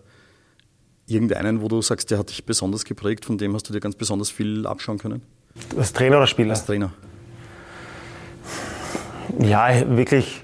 irgendeinen, 1.11 1.61
wo 1.61 1.67
du 1.67 1.81
sagst, 1.81 2.11
der 2.11 2.19
hat 2.19 2.29
dich 2.29 2.45
besonders 2.45 2.85
geprägt, 2.85 3.25
von 3.25 3.37
dem 3.37 3.53
hast 3.53 3.67
du 3.69 3.73
dir 3.73 3.79
ganz 3.79 3.95
besonders 3.95 4.29
viel 4.29 4.65
abschauen 4.65 4.97
können? 4.97 5.21
Als 5.77 5.93
Trainer 5.93 6.17
oder 6.17 6.27
Spieler? 6.27 6.51
Als 6.51 6.65
Trainer. 6.65 6.91
Ja, 9.39 9.69
wirklich 9.97 10.43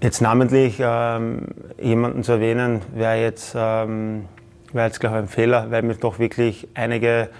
jetzt 0.00 0.20
namentlich 0.20 0.76
ähm, 0.80 1.46
jemanden 1.80 2.22
zu 2.22 2.32
erwähnen, 2.32 2.82
wäre 2.94 3.20
jetzt, 3.20 3.54
ähm, 3.56 4.26
wär 4.72 4.86
jetzt 4.86 5.00
glaube 5.00 5.16
ich, 5.16 5.22
ein 5.22 5.28
Fehler, 5.28 5.70
weil 5.70 5.82
mir 5.82 5.94
doch 5.94 6.18
wirklich 6.18 6.68
einige 6.74 7.30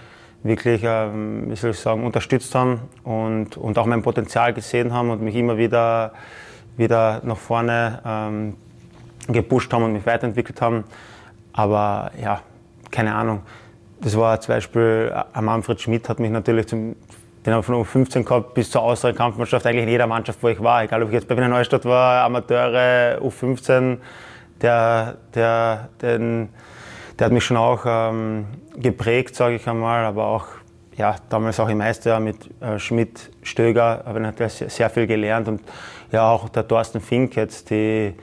wirklich, 0.45 0.83
ähm, 0.85 1.51
wie 1.51 1.57
soll 1.57 1.71
ich 1.71 1.79
sagen, 1.79 2.05
unterstützt 2.05 2.55
haben 2.55 2.83
und, 3.03 3.57
und 3.57 3.79
auch 3.79 3.87
mein 3.87 4.03
Potenzial 4.03 4.53
gesehen 4.53 4.93
haben 4.93 5.11
und 5.11 5.23
mich 5.23 5.35
immer 5.35 5.57
wieder, 5.57 6.13
wieder 6.77 7.23
nach 7.25 7.39
vorne 7.39 8.01
ähm, 8.05 8.55
gepusht 9.27 9.73
haben 9.73 9.85
und 9.85 9.95
mich 9.95 10.07
weiterentwickelt 10.07 10.61
haben. 10.61 10.85
Aber 11.55 12.11
ja, 12.21 12.41
keine 12.91 13.15
Ahnung. 13.15 13.43
Das 14.01 14.17
war 14.19 14.39
zum 14.41 14.55
Beispiel, 14.55 15.13
äh, 15.35 15.41
Manfred 15.41 15.81
Schmidt 15.81 16.09
hat 16.09 16.21
mich 16.21 16.31
natürlich 16.31 16.67
zum, 16.67 16.97
den 17.47 17.63
von 17.63 17.77
U15 17.77 18.25
gehabt 18.25 18.55
bis 18.55 18.71
zur 18.71 18.83
Austria-Kampfmannschaft, 18.83 19.65
eigentlich 19.67 19.85
in 19.85 19.89
jeder 19.89 20.07
Mannschaft, 20.07 20.43
wo 20.43 20.49
ich 20.49 20.63
war. 20.63 20.83
Egal, 20.83 21.03
ob 21.03 21.09
ich 21.09 21.15
jetzt 21.15 21.29
bei 21.29 21.37
Wiener 21.37 21.49
Neustadt 21.49 21.85
war, 21.85 22.25
Amateure, 22.25 23.21
U15, 23.23 23.99
der, 24.61 25.17
der, 25.35 25.89
den, 26.03 26.49
der 27.19 27.27
hat 27.27 27.33
mich 27.33 27.45
schon 27.45 27.57
auch 27.57 27.85
ähm, 27.87 28.47
geprägt, 28.77 29.37
sage 29.37 29.55
ich 29.57 29.69
einmal, 29.69 30.05
aber 30.05 30.27
auch 30.27 30.47
ja, 30.97 31.17
damals 31.29 31.59
auch 31.61 31.69
im 31.69 31.79
Meisterjahr 31.79 32.21
mit 32.21 32.37
äh, 32.61 32.79
Schmidt, 32.79 33.31
Stöger, 33.43 34.03
habe 34.05 34.19
ich 34.19 34.25
natürlich 34.25 34.65
sehr, 34.73 34.91
viel 34.91 35.07
gelernt 35.07 35.49
und 35.49 35.61
ja 36.13 36.31
auch 36.31 36.49
der 36.49 36.67
Thorsten 36.67 37.01
Fink 37.01 37.37
jetzt 37.37 37.71
die, 37.71 38.15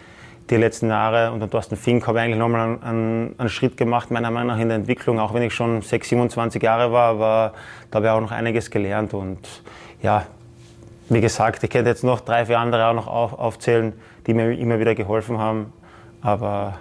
die 0.50 0.57
letzten 0.57 0.89
Jahre 0.89 1.31
und 1.31 1.39
der 1.39 1.50
Thorsten 1.50 1.77
Fink 1.77 2.05
habe 2.07 2.19
ich 2.19 2.25
eigentlich 2.25 2.39
nochmal 2.39 2.62
einen, 2.62 2.83
einen, 2.83 3.36
einen, 3.38 3.50
Schritt 3.50 3.77
gemacht, 3.77 4.12
meiner 4.12 4.31
Meinung 4.31 4.55
nach 4.55 4.62
in 4.62 4.67
der 4.67 4.77
Entwicklung, 4.77 5.19
auch 5.19 5.33
wenn 5.33 5.43
ich 5.43 5.53
schon 5.53 5.81
6, 5.81 6.10
27 6.10 6.62
Jahre 6.62 6.91
war, 6.91 7.12
aber 7.12 7.53
da 7.89 7.98
habe 7.98 8.07
ich 8.07 8.12
auch 8.12 8.21
noch 8.21 8.31
einiges 8.31 8.69
gelernt 8.69 9.13
und 9.13 9.39
ja, 10.01 10.25
wie 11.10 11.21
gesagt, 11.21 11.63
ich 11.63 11.69
könnte 11.69 11.89
jetzt 11.89 12.03
noch 12.03 12.21
drei, 12.21 12.45
vier 12.45 12.60
andere 12.60 12.88
auch 12.88 12.93
noch 12.93 13.07
auf, 13.07 13.33
aufzählen, 13.33 13.93
die 14.27 14.33
mir 14.33 14.51
immer 14.57 14.79
wieder 14.79 14.95
geholfen 14.95 15.38
haben, 15.38 15.71
aber 16.21 16.77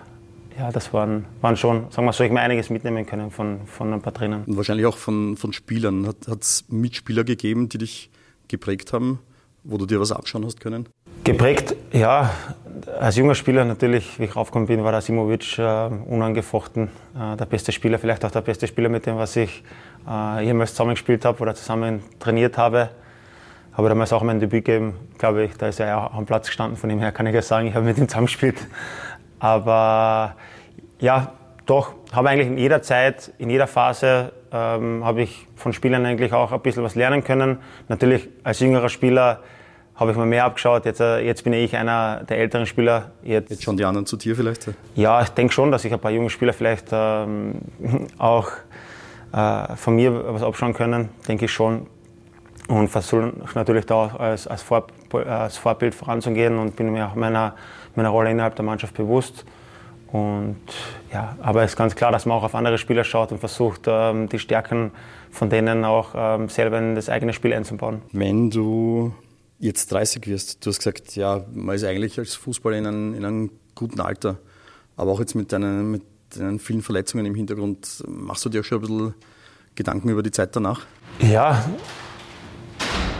ja, 0.59 0.71
das 0.71 0.93
waren, 0.93 1.25
waren 1.41 1.57
schon, 1.57 1.91
sagen 1.91 2.07
wir 2.07 2.13
so, 2.13 2.23
ich 2.23 2.31
mir 2.31 2.41
einiges 2.41 2.71
mitnehmen 2.71 3.07
können 3.07 3.31
von, 3.31 3.67
von 3.67 3.93
ein 3.95 4.03
paar 4.03 4.13
Trainern. 4.13 4.45
Und 4.45 4.57
wahrscheinlich 4.57 4.87
auch 4.87 4.97
von, 4.97 5.37
von 5.37 5.53
Spielern. 5.55 6.07
Hat 6.07 6.43
es 6.43 6.65
Mitspieler 6.69 7.25
gegeben, 7.25 7.69
die 7.69 7.79
dich 7.79 8.11
geprägt 8.49 8.93
haben, 8.93 9.21
wo 9.65 9.79
du 9.79 9.87
dir 9.87 10.01
was 10.01 10.13
abschauen 10.13 10.45
hast 10.45 10.61
können? 10.61 10.87
Geprägt, 11.25 11.77
ja. 11.93 12.31
Als 12.99 13.17
junger 13.17 13.35
Spieler 13.35 13.67
natürlich, 13.67 14.19
wie 14.19 14.25
ich 14.25 14.35
raufgekommen 14.35 14.67
bin, 14.67 14.83
war 14.83 14.91
der 14.91 15.03
Simovic 15.03 15.59
äh, 15.59 15.89
unangefochten 16.09 16.89
äh, 17.15 17.37
der 17.37 17.45
beste 17.45 17.73
Spieler, 17.73 17.99
vielleicht 17.99 18.25
auch 18.25 18.31
der 18.31 18.41
beste 18.41 18.67
Spieler, 18.67 18.89
mit 18.89 19.05
dem 19.05 19.19
was 19.19 19.37
ich 19.37 19.63
äh, 20.09 20.43
jemals 20.43 20.71
zusammengespielt 20.71 21.27
habe 21.27 21.41
oder 21.43 21.55
zusammen 21.55 22.03
trainiert 22.19 22.57
habe. 22.57 22.89
Habe 23.75 23.91
damals 23.91 24.15
auch 24.15 24.23
mein 24.23 24.41
Debüt 24.41 24.65
gegeben, 24.65 24.95
glaube 25.19 25.45
ich, 25.45 25.57
da 25.59 25.69
ist 25.69 25.79
er 25.79 25.99
auch 25.99 26.15
am 26.15 26.25
Platz 26.25 26.47
gestanden, 26.47 26.79
von 26.79 26.89
dem 26.89 26.99
her 27.01 27.13
kann 27.13 27.27
ich 27.27 27.35
ja 27.35 27.43
sagen, 27.43 27.69
ich 27.69 27.75
habe 27.75 27.85
mit 27.85 27.99
ihm 27.99 28.09
zusammengespielt. 28.09 28.57
Aber 29.39 30.37
ja, 31.01 31.33
doch, 31.67 31.93
habe 32.13 32.31
eigentlich 32.31 32.49
in 32.49 32.57
jeder 32.57 32.81
Zeit, 32.81 33.31
in 33.37 33.51
jeder 33.51 33.67
Phase, 33.67 34.33
ähm, 34.53 35.05
habe 35.05 35.23
ich 35.23 35.47
von 35.55 35.75
Spielern 35.75 36.07
eigentlich 36.07 36.33
auch 36.33 36.51
ein 36.51 36.61
bisschen 36.61 36.83
was 36.83 36.95
lernen 36.95 37.23
können. 37.23 37.59
Natürlich 37.89 38.29
als 38.43 38.61
jüngerer 38.61 38.89
Spieler 38.89 39.41
habe 40.01 40.13
ich 40.13 40.17
mir 40.17 40.25
mehr 40.25 40.47
abgeschaut. 40.47 40.87
Jetzt, 40.87 41.01
äh, 41.01 41.21
jetzt 41.21 41.45
bin 41.45 41.53
ich 41.53 41.77
einer 41.77 42.25
der 42.25 42.39
älteren 42.39 42.65
Spieler. 42.65 43.11
Jetzt, 43.23 43.51
jetzt 43.51 43.63
schon 43.63 43.77
die 43.77 43.85
anderen 43.85 44.07
zu 44.07 44.17
dir 44.17 44.35
vielleicht? 44.35 44.71
Ja, 44.95 45.21
ich 45.21 45.29
denke 45.29 45.53
schon, 45.53 45.71
dass 45.71 45.85
ich 45.85 45.93
ein 45.93 46.01
paar 46.01 46.11
junge 46.11 46.31
Spieler 46.31 46.55
vielleicht 46.55 46.89
ähm, 46.91 47.57
auch 48.19 48.49
äh, 49.33 49.77
von 49.77 49.95
mir 49.95 50.25
was 50.33 50.43
abschauen 50.43 50.73
können, 50.73 51.11
denke 51.29 51.45
ich 51.45 51.53
schon. 51.53 51.87
und 52.69 52.89
versuche 52.89 53.35
natürlich 53.55 53.85
da 53.85 53.95
auch 53.95 54.19
als, 54.19 54.47
als, 54.47 54.63
Vor, 54.63 54.87
als, 55.13 55.59
Vorbild 55.59 55.95
voranzugehen 55.95 56.59
und 56.59 56.77
bin 56.77 56.91
mir 56.93 57.07
auch 57.07 57.15
meiner, 57.15 57.55
meiner 57.95 58.09
Rolle 58.09 58.31
innerhalb 58.31 58.57
der 58.57 58.65
Mannschaft 58.65 58.95
bewusst. 58.95 59.45
Und 60.13 60.57
ja, 61.13 61.37
aber 61.43 61.63
es 61.63 61.73
ist 61.73 61.77
ganz 61.77 61.95
klar, 61.95 62.11
dass 62.11 62.25
man 62.25 62.39
auch 62.39 62.43
auf 62.43 62.55
andere 62.55 62.79
Spieler 62.79 63.05
schaut 63.05 63.33
und 63.33 63.39
versucht, 63.39 63.83
ähm, 63.87 64.31
die 64.31 64.39
Stärken 64.39 64.93
von 65.31 65.51
denen 65.51 65.85
auch 65.85 66.15
ähm, 66.17 66.49
selber 66.49 66.79
in 66.79 66.95
das 66.95 67.11
eigene 67.11 67.35
Spiel 67.35 67.53
einzubauen. 67.53 68.01
Wenn 68.13 68.51
du 68.51 69.13
jetzt 69.61 69.93
30 69.93 70.27
wirst, 70.27 70.65
du 70.65 70.71
hast 70.71 70.79
gesagt, 70.79 71.15
ja, 71.17 71.45
man 71.53 71.77
ist 71.77 71.85
eigentlich 71.85 72.19
als 72.19 72.35
Fußballer 72.35 72.79
in 72.79 72.87
einem, 72.87 73.15
in 73.15 73.25
einem 73.25 73.51
guten 73.75 74.01
Alter, 74.01 74.39
aber 74.97 75.13
auch 75.13 75.21
jetzt 75.21 75.35
mit 75.35 75.53
deinen, 75.53 75.91
mit 75.91 76.03
deinen 76.37 76.59
vielen 76.59 76.83
Verletzungen 76.83 77.27
im 77.27 77.35
Hintergrund, 77.35 78.03
machst 78.09 78.45
du 78.45 78.49
dir 78.49 78.61
auch 78.61 78.65
schon 78.65 78.79
ein 78.79 78.81
bisschen 78.81 79.15
Gedanken 79.75 80.09
über 80.09 80.23
die 80.23 80.31
Zeit 80.31 80.57
danach? 80.57 80.87
Ja, 81.21 81.63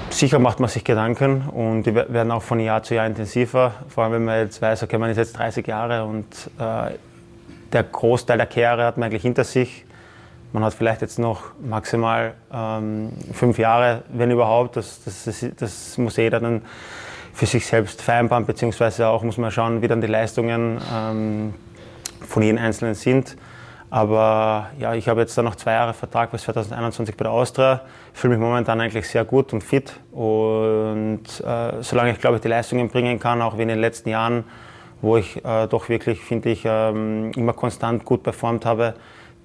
sicher 0.09 0.39
macht 0.39 0.61
man 0.61 0.69
sich 0.69 0.83
Gedanken 0.83 1.49
und 1.49 1.85
die 1.85 1.95
werden 1.95 2.31
auch 2.31 2.43
von 2.43 2.59
Jahr 2.59 2.83
zu 2.83 2.95
Jahr 2.95 3.07
intensiver. 3.07 3.75
Vor 3.89 4.05
allem, 4.05 4.15
wenn 4.15 4.25
man 4.25 4.39
jetzt 4.39 4.61
weiß, 4.61 4.83
okay, 4.83 4.99
man 4.99 5.11
ist 5.11 5.19
jetzt 5.19 5.39
30 5.39 5.67
Jahre 5.67 6.05
und 6.05 6.27
äh, 6.59 6.93
der 7.73 7.85
Großteil 7.85 8.39
der 8.39 8.47
Karriere 8.47 8.85
hat 8.85 8.97
man 8.97 9.07
eigentlich 9.07 9.23
hinter 9.23 9.45
sich. 9.45 9.85
Man 10.53 10.65
hat 10.65 10.75
vielleicht 10.75 11.01
jetzt 11.01 11.19
noch 11.19 11.43
maximal 11.63 12.35
ähm, 12.53 13.13
fünf 13.33 13.59
Jahre, 13.59 14.03
wenn 14.13 14.31
überhaupt. 14.31 14.77
Das, 14.77 15.01
das, 15.05 15.47
das, 15.57 15.99
muss 15.99 16.17
jeder 16.17 16.41
dann 16.41 16.63
für 17.33 17.47
sich 17.47 17.65
selbst 17.67 18.03
vereinbaren, 18.03 18.47
beziehungsweise 18.47 19.09
auch 19.09 19.23
muss 19.23 19.39
man 19.39 19.51
schauen, 19.51 19.81
wie 19.81 19.89
dann 19.89 20.01
die 20.01 20.09
Leistungen 20.09 20.81
ähm, 20.93 21.55
von 22.27 22.43
jedem 22.43 22.59
Einzelnen 22.59 22.95
sind. 22.95 23.37
Aber 23.91 24.71
ja, 24.79 24.95
ich 24.95 25.09
habe 25.09 25.21
jetzt 25.21 25.37
dann 25.37 25.45
noch 25.45 25.57
zwei 25.57 25.73
Jahre 25.73 25.95
Vertrag 25.95 26.31
bis 26.31 26.43
2021 26.43 27.17
bei 27.17 27.25
der 27.25 27.33
Austria. 27.33 27.81
Fühle 28.13 28.37
mich 28.37 28.43
momentan 28.43 28.81
eigentlich 28.81 29.09
sehr 29.09 29.25
gut 29.25 29.53
und 29.53 29.65
fit. 29.65 29.99
Und 30.13 31.25
äh, 31.45 31.83
solange 31.83 32.13
ich, 32.13 32.21
glaube 32.21 32.37
ich, 32.37 32.43
die 32.43 32.49
Leistungen 32.49 32.89
bringen 32.89 33.19
kann, 33.19 33.43
auch 33.43 33.59
wie 33.59 33.63
in 33.63 33.69
den 33.69 33.81
letzten 33.81 34.09
Jahren, 34.09 34.45
wo 35.03 35.17
ich 35.17 35.45
äh, 35.45 35.67
doch 35.67 35.89
wirklich, 35.89 36.21
finde 36.21 36.51
ich, 36.51 36.63
ähm, 36.65 37.33
immer 37.35 37.53
konstant 37.53 38.05
gut 38.05 38.23
performt 38.23 38.65
habe, 38.65 38.95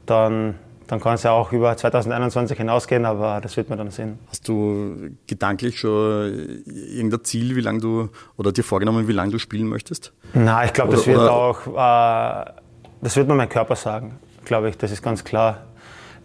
dann, 0.06 0.56
dann 0.88 1.00
kann 1.00 1.16
es 1.16 1.24
ja 1.24 1.32
auch 1.32 1.52
über 1.52 1.76
2021 1.76 2.58
hinausgehen, 2.58 3.06
aber 3.06 3.42
das 3.42 3.58
wird 3.58 3.70
man 3.70 3.78
dann 3.78 3.92
sehen. 3.92 4.20
Hast 4.28 4.48
du 4.48 5.10
gedanklich 5.28 5.80
schon 5.80 6.64
irgendein 6.66 7.24
Ziel, 7.24 7.56
wie 7.56 7.62
lange 7.62 7.80
du, 7.80 8.10
oder 8.38 8.52
dir 8.52 8.64
vorgenommen, 8.64 9.08
wie 9.08 9.14
lange 9.14 9.32
du 9.32 9.40
spielen 9.40 9.68
möchtest? 9.68 10.14
Na, 10.34 10.66
ich 10.66 10.74
glaube, 10.74 10.94
das 10.94 11.08
wird 11.08 11.20
auch, 11.20 11.68
äh, 11.68 12.52
das 13.02 13.16
wird 13.16 13.28
mir 13.28 13.36
mein 13.36 13.50
Körper 13.50 13.76
sagen 13.76 14.20
glaube 14.46 14.70
ich, 14.70 14.78
das 14.78 14.92
ist 14.92 15.02
ganz 15.02 15.24
klar. 15.24 15.66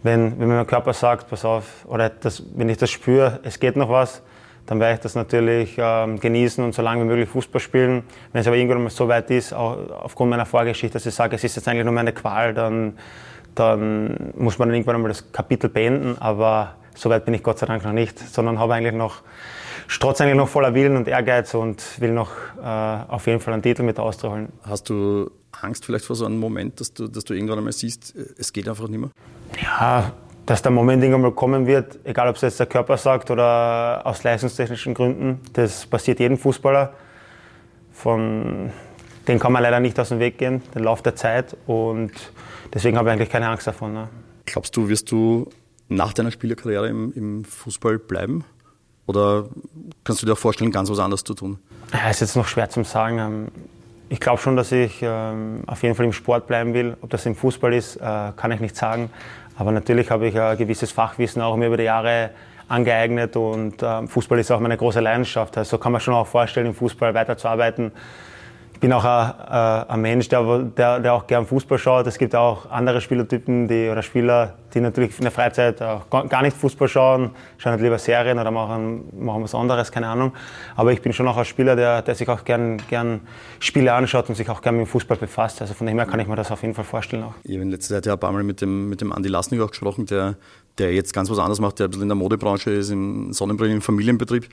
Wenn, 0.03 0.39
wenn 0.39 0.47
mir 0.47 0.55
mein 0.55 0.67
Körper 0.67 0.93
sagt, 0.93 1.29
pass 1.29 1.43
auf, 1.45 1.85
oder 1.85 2.09
das, 2.09 2.43
wenn 2.55 2.69
ich 2.69 2.77
das 2.77 2.89
spüre, 2.89 3.39
es 3.43 3.59
geht 3.59 3.75
noch 3.75 3.89
was, 3.89 4.23
dann 4.65 4.79
werde 4.79 4.95
ich 4.95 4.99
das 5.01 5.15
natürlich 5.15 5.75
ähm, 5.77 6.19
genießen 6.19 6.63
und 6.63 6.73
so 6.73 6.81
lange 6.81 7.03
wie 7.03 7.07
möglich 7.07 7.29
Fußball 7.29 7.59
spielen. 7.59 8.03
Wenn 8.31 8.41
es 8.41 8.47
aber 8.47 8.55
irgendwann 8.55 8.83
mal 8.83 8.89
so 8.89 9.07
weit 9.07 9.29
ist, 9.29 9.53
auch 9.53 9.77
aufgrund 10.03 10.29
meiner 10.29 10.45
Vorgeschichte, 10.45 10.93
dass 10.93 11.05
ich 11.05 11.13
sage, 11.13 11.35
es 11.35 11.43
ist 11.43 11.55
jetzt 11.55 11.67
eigentlich 11.67 11.83
nur 11.83 11.93
meine 11.93 12.13
Qual, 12.13 12.53
dann, 12.53 12.97
dann 13.55 14.33
muss 14.37 14.57
man 14.59 14.69
dann 14.69 14.75
irgendwann 14.75 14.95
einmal 14.95 15.09
das 15.09 15.31
Kapitel 15.31 15.69
beenden. 15.69 16.17
Aber 16.19 16.75
so 16.95 17.09
weit 17.09 17.25
bin 17.25 17.33
ich 17.33 17.43
Gott 17.43 17.59
sei 17.59 17.65
Dank 17.65 17.83
noch 17.83 17.93
nicht, 17.93 18.19
sondern 18.19 18.59
habe 18.59 18.73
eigentlich 18.73 18.93
noch, 18.93 19.21
strotz 19.87 20.21
eigentlich 20.21 20.37
noch 20.37 20.49
voller 20.49 20.73
Willen 20.73 20.97
und 20.97 21.07
Ehrgeiz 21.07 21.53
und 21.53 21.99
will 21.99 22.11
noch 22.11 22.31
äh, 22.61 22.65
auf 22.65 23.27
jeden 23.27 23.39
Fall 23.39 23.53
einen 23.53 23.63
Titel 23.63 23.83
mit 23.83 23.97
der 23.97 24.05
Austria 24.05 24.31
holen. 24.31 24.49
Hast 24.63 24.89
du 24.89 25.31
Angst 25.51 25.85
vielleicht 25.85 26.05
vor 26.05 26.15
so 26.15 26.25
einem 26.25 26.39
Moment, 26.39 26.79
dass 26.79 26.93
du, 26.93 27.07
dass 27.07 27.23
du 27.25 27.33
irgendwann 27.33 27.57
einmal 27.57 27.73
siehst, 27.73 28.15
es 28.37 28.53
geht 28.53 28.67
einfach 28.67 28.87
nicht 28.87 28.99
mehr? 28.99 29.09
Ja, 29.61 30.13
dass 30.45 30.61
der 30.61 30.71
Moment 30.71 31.03
irgendwann 31.03 31.21
mal 31.21 31.31
kommen 31.31 31.67
wird, 31.67 31.99
egal 32.03 32.27
ob 32.27 32.35
es 32.35 32.41
jetzt 32.41 32.59
der 32.59 32.67
Körper 32.67 32.97
sagt 32.97 33.31
oder 33.31 34.01
aus 34.03 34.23
leistungstechnischen 34.23 34.93
Gründen, 34.93 35.39
das 35.53 35.85
passiert 35.85 36.19
jedem 36.19 36.37
Fußballer. 36.37 36.93
Von, 37.93 38.71
den 39.27 39.39
kann 39.39 39.51
man 39.51 39.61
leider 39.61 39.79
nicht 39.79 39.99
aus 39.99 40.09
dem 40.09 40.19
Weg 40.19 40.37
gehen, 40.37 40.61
den 40.73 40.83
Lauf 40.83 41.01
der 41.01 41.15
Zeit 41.15 41.55
und 41.67 42.11
deswegen 42.73 42.97
habe 42.97 43.09
ich 43.09 43.13
eigentlich 43.13 43.29
keine 43.29 43.47
Angst 43.47 43.67
davon. 43.67 43.93
Ne. 43.93 44.09
Glaubst 44.45 44.75
du, 44.75 44.89
wirst 44.89 45.11
du 45.11 45.49
nach 45.87 46.13
deiner 46.13 46.31
Spielerkarriere 46.31 46.87
im, 46.87 47.13
im 47.13 47.45
Fußball 47.45 47.99
bleiben? 47.99 48.43
Oder 49.07 49.45
kannst 50.03 50.21
du 50.21 50.25
dir 50.25 50.35
vorstellen, 50.35 50.71
ganz 50.71 50.89
was 50.89 50.99
anderes 50.99 51.23
zu 51.23 51.33
tun? 51.33 51.59
Ja, 51.91 52.09
ist 52.09 52.21
jetzt 52.21 52.35
noch 52.35 52.47
schwer 52.47 52.69
zu 52.69 52.83
sagen. 52.83 53.19
Ähm, 53.19 53.47
ich 54.09 54.19
glaube 54.19 54.41
schon, 54.41 54.55
dass 54.55 54.71
ich 54.71 54.99
ähm, 55.01 55.63
auf 55.67 55.83
jeden 55.83 55.95
Fall 55.95 56.05
im 56.05 56.13
Sport 56.13 56.47
bleiben 56.47 56.73
will. 56.73 56.97
Ob 57.01 57.09
das 57.09 57.25
im 57.25 57.35
Fußball 57.35 57.73
ist, 57.73 57.97
äh, 57.97 57.99
kann 58.35 58.51
ich 58.51 58.59
nicht 58.59 58.75
sagen. 58.75 59.09
Aber 59.57 59.71
natürlich 59.71 60.09
habe 60.11 60.27
ich 60.27 60.39
ein 60.39 60.57
gewisses 60.57 60.91
Fachwissen 60.91 61.41
auch 61.41 61.55
mir 61.55 61.67
über 61.67 61.77
die 61.77 61.83
Jahre 61.83 62.31
angeeignet 62.67 63.35
und 63.35 63.83
äh, 63.83 64.07
Fußball 64.07 64.39
ist 64.39 64.49
auch 64.51 64.59
meine 64.59 64.77
große 64.77 65.01
Leidenschaft. 65.01 65.57
Also 65.57 65.77
kann 65.77 65.91
man 65.91 65.99
schon 65.99 66.13
auch 66.13 66.27
vorstellen, 66.27 66.67
im 66.67 66.73
Fußball 66.73 67.13
weiterzuarbeiten 67.13 67.91
bin 68.81 68.91
auch 68.93 69.05
ein, 69.05 69.33
äh, 69.87 69.91
ein 69.93 70.01
Mensch, 70.01 70.27
der, 70.27 70.63
der, 70.63 70.99
der, 70.99 71.13
auch 71.13 71.27
gern 71.27 71.45
Fußball 71.45 71.77
schaut. 71.77 72.07
Es 72.07 72.17
gibt 72.17 72.35
auch 72.35 72.69
andere 72.69 72.99
Spielertypen 72.99 73.67
die, 73.67 73.87
oder 73.89 74.01
Spieler, 74.01 74.55
die 74.73 74.81
natürlich 74.81 75.15
in 75.17 75.23
der 75.23 75.31
Freizeit 75.31 75.79
auch 75.83 76.09
gar 76.09 76.41
nicht 76.41 76.57
Fußball 76.57 76.87
schauen, 76.87 77.29
schauen 77.59 77.73
halt 77.73 77.81
lieber 77.81 77.99
Serien 77.99 78.39
oder 78.39 78.49
machen, 78.49 79.03
machen 79.17 79.43
was 79.43 79.53
anderes, 79.53 79.91
keine 79.91 80.07
Ahnung. 80.07 80.33
Aber 80.75 80.91
ich 80.91 81.01
bin 81.01 81.13
schon 81.13 81.27
auch 81.27 81.37
ein 81.37 81.45
Spieler, 81.45 81.75
der, 81.75 82.01
der 82.01 82.15
sich 82.15 82.27
auch 82.27 82.43
gern, 82.43 82.81
gern 82.89 83.21
Spiele 83.59 83.93
anschaut 83.93 84.27
und 84.29 84.35
sich 84.35 84.49
auch 84.49 84.61
gern 84.61 84.75
mit 84.75 84.87
dem 84.87 84.89
Fußball 84.89 85.17
befasst. 85.17 85.61
Also 85.61 85.75
von 85.75 85.85
dem 85.85 85.97
her 85.97 86.07
kann 86.07 86.19
ich 86.19 86.27
mir 86.27 86.35
das 86.35 86.51
auf 86.51 86.63
jeden 86.63 86.73
Fall 86.73 86.85
vorstellen. 86.85 87.23
Auch. 87.23 87.35
Ich 87.43 87.53
habe 87.53 87.61
in 87.61 87.69
letzter 87.69 87.95
Zeit 87.95 88.07
ja 88.07 88.13
ein 88.13 88.19
paar 88.19 88.31
Mal 88.31 88.43
mit 88.43 88.61
dem, 88.61 88.89
mit 88.89 88.99
dem 88.99 89.13
Andi 89.13 89.29
Lasnik 89.29 89.61
auch 89.61 89.69
gesprochen, 89.69 90.07
der, 90.07 90.37
der 90.79 90.91
jetzt 90.91 91.13
ganz 91.13 91.29
was 91.29 91.37
anderes 91.37 91.59
macht, 91.59 91.77
der 91.77 91.85
ein 91.85 91.91
bisschen 91.91 92.03
in 92.03 92.09
der 92.09 92.15
Modebranche 92.15 92.71
ist, 92.71 92.89
im 92.89 93.31
Sonnenbrillen, 93.31 93.75
im 93.75 93.81
Familienbetrieb. 93.83 94.49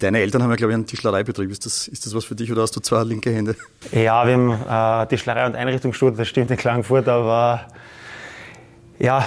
Deine 0.00 0.18
Eltern 0.20 0.42
haben 0.42 0.50
ja, 0.50 0.56
glaube 0.56 0.72
ich, 0.72 0.74
einen 0.74 0.86
Tischlereibetrieb. 0.86 1.50
Ist 1.50 1.66
das, 1.66 1.86
ist 1.86 2.04
das 2.04 2.14
was 2.14 2.24
für 2.24 2.34
dich 2.34 2.50
oder 2.50 2.62
hast 2.62 2.74
du 2.74 2.80
zwei 2.80 3.04
linke 3.04 3.30
Hände? 3.30 3.54
Ja, 3.92 4.26
wir 4.26 4.34
haben 4.34 5.02
äh, 5.04 5.06
Tischlerei 5.08 5.46
und 5.46 5.54
Einrichtungsstudio, 5.54 6.16
das 6.16 6.28
stimmt 6.28 6.50
in 6.50 6.56
Klagenfurt, 6.56 7.08
aber 7.08 7.66
ja, 8.98 9.24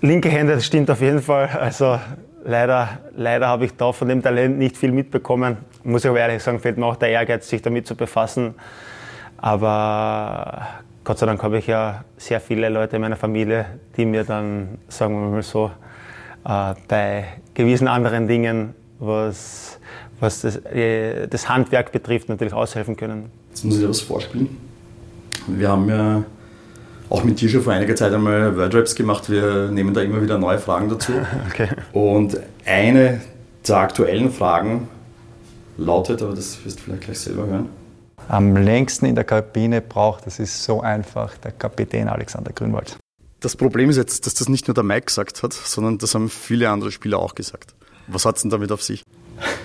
linke 0.00 0.28
Hände, 0.28 0.54
das 0.54 0.66
stimmt 0.66 0.90
auf 0.90 1.00
jeden 1.00 1.22
Fall. 1.22 1.46
Also 1.48 1.98
leider, 2.44 2.98
leider 3.14 3.46
habe 3.46 3.66
ich 3.66 3.76
da 3.76 3.92
von 3.92 4.08
dem 4.08 4.22
Talent 4.22 4.58
nicht 4.58 4.76
viel 4.76 4.90
mitbekommen. 4.90 5.58
Muss 5.84 6.04
ich 6.04 6.10
aber 6.10 6.20
ehrlich 6.20 6.42
sagen, 6.42 6.58
fehlt 6.58 6.76
mir 6.76 6.86
auch 6.86 6.96
der 6.96 7.10
Ehrgeiz, 7.10 7.48
sich 7.48 7.62
damit 7.62 7.86
zu 7.86 7.94
befassen. 7.94 8.54
Aber 9.36 10.66
Gott 11.04 11.18
sei 11.18 11.26
Dank 11.26 11.42
habe 11.42 11.58
ich 11.58 11.68
ja 11.68 12.04
sehr 12.16 12.40
viele 12.40 12.68
Leute 12.68 12.96
in 12.96 13.02
meiner 13.02 13.16
Familie, 13.16 13.66
die 13.96 14.04
mir 14.04 14.24
dann, 14.24 14.78
sagen 14.88 15.14
wir 15.20 15.28
mal 15.28 15.42
so, 15.42 15.70
äh, 16.44 16.74
bei 16.88 17.24
gewissen 17.54 17.88
anderen 17.88 18.26
Dingen 18.26 18.74
was, 18.98 19.78
was 20.20 20.40
das, 20.42 20.56
äh, 20.66 21.28
das 21.28 21.48
Handwerk 21.48 21.92
betrifft, 21.92 22.28
natürlich 22.28 22.54
aushelfen 22.54 22.96
können. 22.96 23.30
Jetzt 23.50 23.64
muss 23.64 23.76
ich 23.76 23.80
dir 23.80 23.88
was 23.88 24.00
vorspielen. 24.00 24.56
Wir 25.46 25.68
haben 25.68 25.88
ja 25.88 26.24
auch 27.10 27.24
mit 27.24 27.40
dir 27.40 27.48
schon 27.48 27.62
vor 27.62 27.72
einiger 27.72 27.96
Zeit 27.96 28.12
einmal 28.12 28.56
Wordraps 28.56 28.94
gemacht. 28.94 29.30
Wir 29.30 29.68
nehmen 29.68 29.94
da 29.94 30.02
immer 30.02 30.20
wieder 30.20 30.38
neue 30.38 30.58
Fragen 30.58 30.88
dazu. 30.88 31.12
Okay. 31.48 31.68
Und 31.92 32.38
eine 32.64 33.20
der 33.66 33.76
aktuellen 33.76 34.30
Fragen 34.30 34.88
lautet, 35.76 36.22
aber 36.22 36.34
das 36.34 36.64
wirst 36.64 36.80
du 36.80 36.82
vielleicht 36.84 37.02
gleich 37.02 37.18
selber 37.18 37.46
hören. 37.46 37.68
Am 38.28 38.56
längsten 38.56 39.06
in 39.06 39.14
der 39.14 39.24
Kabine 39.24 39.80
braucht, 39.80 40.26
das 40.26 40.38
ist 40.38 40.64
so 40.64 40.80
einfach, 40.82 41.38
der 41.38 41.52
Kapitän 41.52 42.08
Alexander 42.08 42.52
Grünwald. 42.52 42.98
Das 43.40 43.56
Problem 43.56 43.88
ist 43.88 43.96
jetzt, 43.96 44.26
dass 44.26 44.34
das 44.34 44.48
nicht 44.48 44.66
nur 44.66 44.74
der 44.74 44.84
Mike 44.84 45.06
gesagt 45.06 45.42
hat, 45.42 45.52
sondern 45.52 45.98
das 45.98 46.14
haben 46.14 46.28
viele 46.28 46.68
andere 46.68 46.90
Spieler 46.90 47.20
auch 47.20 47.34
gesagt. 47.34 47.74
Was 48.08 48.24
hat 48.24 48.36
es 48.36 48.42
denn 48.42 48.50
damit 48.50 48.72
auf 48.72 48.82
sich? 48.82 49.04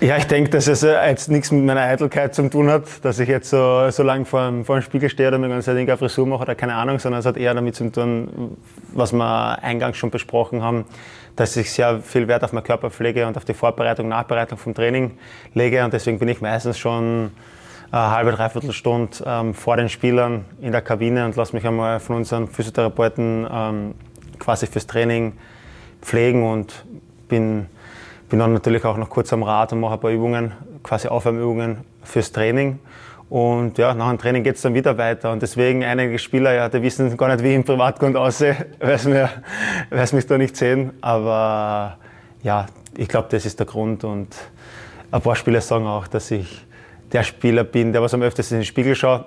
Ja, 0.00 0.16
ich 0.16 0.26
denke, 0.26 0.50
dass 0.50 0.68
es 0.68 0.82
äh, 0.82 1.08
jetzt 1.08 1.28
nichts 1.30 1.50
mit 1.50 1.64
meiner 1.64 1.80
Eitelkeit 1.80 2.34
zu 2.34 2.48
tun 2.48 2.68
hat, 2.70 3.04
dass 3.04 3.18
ich 3.18 3.28
jetzt 3.28 3.50
so, 3.50 3.90
so 3.90 4.02
lange 4.02 4.24
vor, 4.24 4.52
vor 4.64 4.78
dem 4.78 4.82
Spiegel 4.82 5.08
stehe 5.08 5.28
oder 5.28 5.38
mir 5.38 5.48
ganz 5.48 5.68
eine 5.68 5.96
Frisur 5.96 6.26
mache 6.26 6.42
oder 6.42 6.54
keine 6.54 6.74
Ahnung, 6.74 6.98
sondern 6.98 7.20
es 7.20 7.26
hat 7.26 7.36
eher 7.36 7.54
damit 7.54 7.74
zu 7.74 7.90
tun, 7.90 8.56
was 8.92 9.12
wir 9.12 9.62
eingangs 9.62 9.96
schon 9.96 10.10
besprochen 10.10 10.62
haben, 10.62 10.84
dass 11.36 11.56
ich 11.56 11.72
sehr 11.72 12.00
viel 12.00 12.28
Wert 12.28 12.44
auf 12.44 12.52
meine 12.52 12.64
Körperpflege 12.64 13.26
und 13.26 13.36
auf 13.36 13.44
die 13.44 13.54
Vorbereitung, 13.54 14.08
Nachbereitung 14.08 14.58
vom 14.58 14.74
Training 14.74 15.18
lege 15.54 15.84
und 15.84 15.92
deswegen 15.92 16.18
bin 16.18 16.28
ich 16.28 16.40
meistens 16.40 16.78
schon 16.78 17.32
eine 17.90 18.10
halbe, 18.10 18.32
dreiviertel 18.32 18.72
Stunde 18.72 19.16
ähm, 19.24 19.54
vor 19.54 19.76
den 19.76 19.88
Spielern 19.88 20.44
in 20.60 20.72
der 20.72 20.82
Kabine 20.82 21.24
und 21.24 21.36
lasse 21.36 21.54
mich 21.54 21.66
einmal 21.66 22.00
von 22.00 22.16
unseren 22.16 22.48
Physiotherapeuten 22.48 23.46
ähm, 23.50 23.94
quasi 24.38 24.66
fürs 24.66 24.86
Training 24.86 25.32
pflegen 26.02 26.48
und 26.48 26.84
bin 27.28 27.66
bin 28.28 28.38
dann 28.38 28.52
natürlich 28.52 28.84
auch 28.84 28.96
noch 28.96 29.10
kurz 29.10 29.32
am 29.32 29.42
Rad 29.42 29.72
und 29.72 29.80
mache 29.80 29.94
ein 29.94 30.00
paar 30.00 30.10
Übungen, 30.10 30.52
quasi 30.82 31.08
Aufwärmübungen 31.08 31.78
fürs 32.02 32.32
Training. 32.32 32.78
Und 33.28 33.78
ja, 33.78 33.94
nach 33.94 34.10
dem 34.10 34.18
Training 34.18 34.42
geht 34.42 34.56
es 34.56 34.62
dann 34.62 34.74
wieder 34.74 34.96
weiter. 34.98 35.32
Und 35.32 35.42
deswegen 35.42 35.82
einige 35.82 36.18
Spieler, 36.18 36.54
ja, 36.54 36.68
die 36.68 36.82
wissen 36.82 37.16
gar 37.16 37.28
nicht, 37.28 37.42
wie 37.42 37.48
ich 37.48 37.54
im 37.56 37.64
Privatgrund 37.64 38.16
aussehe, 38.16 38.66
weil 38.80 38.98
sie 40.06 40.16
mich 40.16 40.26
da 40.26 40.38
nicht 40.38 40.56
sehen. 40.56 40.92
Aber 41.00 41.98
ja, 42.42 42.66
ich 42.96 43.08
glaube, 43.08 43.28
das 43.30 43.46
ist 43.46 43.58
der 43.58 43.66
Grund. 43.66 44.04
Und 44.04 44.34
ein 45.10 45.20
paar 45.20 45.36
Spieler 45.36 45.60
sagen 45.60 45.86
auch, 45.86 46.06
dass 46.06 46.30
ich 46.30 46.66
der 47.12 47.22
Spieler 47.22 47.64
bin, 47.64 47.92
der 47.92 48.02
was 48.02 48.14
am 48.14 48.22
öftesten 48.22 48.56
in 48.56 48.60
den 48.60 48.66
Spiegel 48.66 48.94
schaut. 48.94 49.26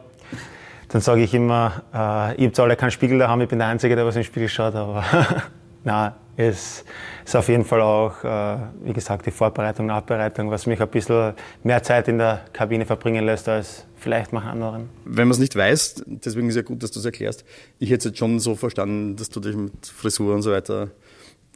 Dann 0.89 1.01
sage 1.01 1.21
ich 1.21 1.33
immer, 1.33 1.83
äh, 1.93 2.35
ich 2.35 2.43
habe 2.43 2.51
zwar 2.53 2.65
alle 2.65 2.75
keinen 2.75 2.91
Spiegel 2.91 3.19
daheim, 3.19 3.41
ich 3.41 3.49
bin 3.49 3.59
der 3.59 3.67
Einzige, 3.67 3.95
der 3.95 4.05
was 4.05 4.15
in 4.15 4.21
den 4.21 4.27
Spiegel 4.27 4.47
schaut, 4.47 4.75
aber 4.75 5.03
na, 5.88 6.17
es 6.36 6.84
ist 7.25 7.36
auf 7.36 7.48
jeden 7.48 7.63
Fall 7.63 7.82
auch, 7.82 8.24
äh, 8.24 8.58
wie 8.84 8.94
gesagt, 8.94 9.25
die 9.25 9.32
Vorbereitung, 9.32 9.86
Nachbereitung, 9.86 10.51
was 10.51 10.67
mich 10.67 10.79
ein 10.82 10.88
bisschen 10.89 11.34
mehr 11.63 11.82
Zeit 11.82 12.10
in 12.10 12.17
der 12.17 12.41
Kabine 12.51 12.86
verbringen 12.86 13.25
lässt 13.25 13.48
als 13.48 13.86
vielleicht 13.96 14.34
manch 14.34 14.46
anderen. 14.46 14.89
Wenn 15.06 15.29
man 15.29 15.32
es 15.32 15.39
nicht 15.39 15.56
weiß, 15.56 16.03
deswegen 16.06 16.50
ist 16.50 16.58
ja 16.58 16.62
gut, 16.62 16.84
dass 16.84 16.91
du 16.91 17.00
es 17.00 17.06
erklärst. 17.06 17.46
Ich 17.79 17.89
hätte 17.89 18.00
es 18.00 18.03
jetzt 18.06 18.17
schon 18.20 18.39
so 18.39 18.56
verstanden, 18.56 19.15
dass 19.15 19.29
du 19.29 19.39
dich 19.39 19.56
mit 19.56 19.88
Frisur 19.88 20.36
und 20.36 20.41
so 20.41 20.51
weiter 20.51 20.89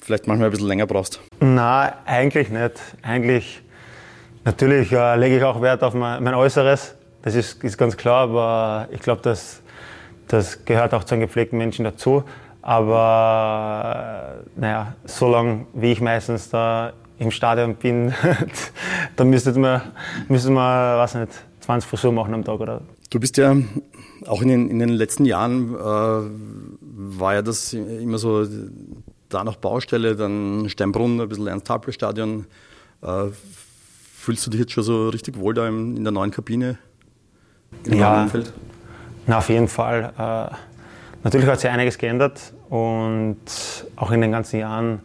vielleicht 0.01 0.27
manchmal 0.27 0.47
ein 0.47 0.51
bisschen 0.51 0.67
länger 0.67 0.87
brauchst. 0.87 1.19
Na, 1.41 1.93
eigentlich 2.05 2.49
nicht. 2.49 2.79
Eigentlich, 3.03 3.61
natürlich 4.45 4.93
äh, 4.93 5.17
lege 5.17 5.37
ich 5.37 5.43
auch 5.43 5.61
Wert 5.61 5.83
auf 5.83 5.93
mein, 5.93 6.23
mein 6.23 6.33
Äußeres. 6.33 6.95
Das 7.21 7.35
ist, 7.35 7.63
ist, 7.63 7.77
ganz 7.77 7.97
klar, 7.97 8.23
aber 8.23 8.87
ich 8.91 9.01
glaube, 9.01 9.21
das, 9.21 9.61
das 10.27 10.65
gehört 10.65 10.93
auch 10.93 11.03
zu 11.03 11.15
einem 11.15 11.21
gepflegten 11.21 11.57
Menschen 11.57 11.83
dazu. 11.83 12.23
Aber 12.61 14.43
naja, 14.55 14.95
so 15.05 15.29
lange 15.29 15.65
wie 15.73 15.91
ich 15.91 16.01
meistens 16.01 16.49
da 16.49 16.93
im 17.17 17.31
Stadion 17.31 17.75
bin, 17.75 18.13
da 19.15 19.23
müsste 19.23 19.57
man, 19.57 19.81
müsste 20.27 20.51
man, 20.51 20.97
weiß 20.97 21.15
nicht, 21.15 21.31
20 21.61 21.89
Frisur 21.89 22.11
machen 22.11 22.33
am 22.33 22.43
Tag 22.43 22.59
oder. 22.59 22.81
Du 23.09 23.19
bist 23.19 23.37
ja 23.37 23.55
auch 24.27 24.41
in 24.41 24.47
den, 24.47 24.69
in 24.69 24.79
den 24.79 24.89
letzten 24.89 25.25
Jahren 25.25 25.75
äh, 25.75 25.79
war 26.81 27.33
ja 27.33 27.41
das 27.41 27.73
immer 27.73 28.17
so, 28.17 28.45
da 29.29 29.43
noch 29.43 29.57
Baustelle, 29.57 30.15
dann 30.15 30.69
Steinbrunn, 30.69 31.19
ein 31.19 31.29
bisschen 31.29 31.47
Ernst-Happel-Stadion. 31.47 32.45
Äh, 33.01 33.25
fühlst 34.13 34.45
du 34.45 34.51
dich 34.51 34.61
jetzt 34.61 34.71
schon 34.73 34.83
so 34.83 35.09
richtig 35.09 35.37
wohl 35.39 35.53
da 35.53 35.67
im, 35.67 35.97
in 35.97 36.03
der 36.03 36.11
neuen 36.11 36.31
Kabine? 36.31 36.77
Im 37.85 37.93
ja, 37.93 38.23
Umfeld? 38.23 38.53
Na, 39.27 39.39
auf 39.39 39.49
jeden 39.49 39.67
Fall. 39.67 40.13
Äh, 40.17 40.55
Natürlich 41.23 41.47
hat 41.47 41.59
sich 41.59 41.69
einiges 41.69 41.97
geändert 41.97 42.53
und 42.69 43.37
auch 43.95 44.11
in 44.11 44.21
den 44.21 44.31
ganzen 44.31 44.59
Jahren, 44.59 45.01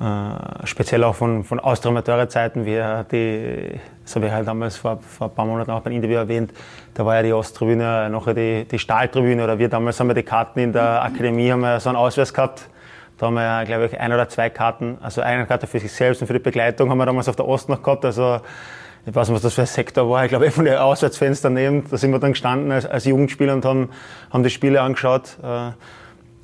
äh, 0.00 0.66
speziell 0.66 1.02
auch 1.04 1.14
von, 1.14 1.44
von 1.44 1.60
Austria-Amateure-Zeiten, 1.60 2.66
wie 2.66 2.82
die, 3.10 3.80
so 4.04 4.22
wie 4.22 4.30
halt 4.30 4.46
damals 4.46 4.76
vor, 4.76 4.98
vor 4.98 5.28
ein 5.28 5.34
paar 5.34 5.46
Monaten 5.46 5.70
auch 5.70 5.80
beim 5.80 5.94
Interview 5.94 6.16
erwähnt, 6.16 6.52
da 6.92 7.06
war 7.06 7.16
ja 7.16 7.22
die 7.22 7.32
Osttribüne 7.32 8.10
noch 8.10 8.32
die, 8.34 8.66
die 8.70 8.78
Stahltribüne 8.78 9.42
oder 9.42 9.58
wir 9.58 9.70
damals 9.70 9.98
haben 9.98 10.08
wir 10.08 10.14
die 10.14 10.22
Karten 10.22 10.58
in 10.58 10.72
der 10.72 11.02
Akademie, 11.02 11.50
haben 11.50 11.60
wir 11.60 11.80
so 11.80 11.88
einen 11.88 11.96
Ausweis 11.96 12.34
gehabt. 12.34 12.68
Da 13.16 13.26
haben 13.26 13.34
wir 13.34 13.64
glaube 13.64 13.86
ich, 13.86 13.98
ein 13.98 14.12
oder 14.12 14.28
zwei 14.28 14.50
Karten, 14.50 14.98
also 15.00 15.22
eine 15.22 15.46
Karte 15.46 15.66
für 15.66 15.80
sich 15.80 15.90
selbst 15.90 16.20
und 16.20 16.26
für 16.26 16.34
die 16.34 16.38
Begleitung 16.38 16.90
haben 16.90 16.98
wir 16.98 17.06
damals 17.06 17.30
auf 17.30 17.36
der 17.36 17.48
Ost 17.48 17.70
noch 17.70 17.82
gehabt. 17.82 18.04
Also 18.04 18.40
ich 19.06 19.14
weiß 19.14 19.28
nicht, 19.28 19.36
was 19.36 19.42
das 19.42 19.54
für 19.54 19.62
ein 19.62 19.66
Sektor 19.66 20.10
war, 20.10 20.24
ich 20.24 20.30
glaube, 20.30 20.50
von 20.50 20.64
den 20.64 20.76
Auswärtsfenstern 20.76 21.54
daneben, 21.54 21.84
da 21.88 21.96
sind 21.96 22.10
wir 22.10 22.18
dann 22.18 22.32
gestanden 22.32 22.72
als, 22.72 22.86
als 22.86 23.04
Jugendspieler 23.04 23.54
und 23.54 23.64
haben, 23.64 23.90
haben 24.30 24.42
die 24.42 24.50
Spiele 24.50 24.80
angeschaut. 24.80 25.38
Äh, 25.42 25.70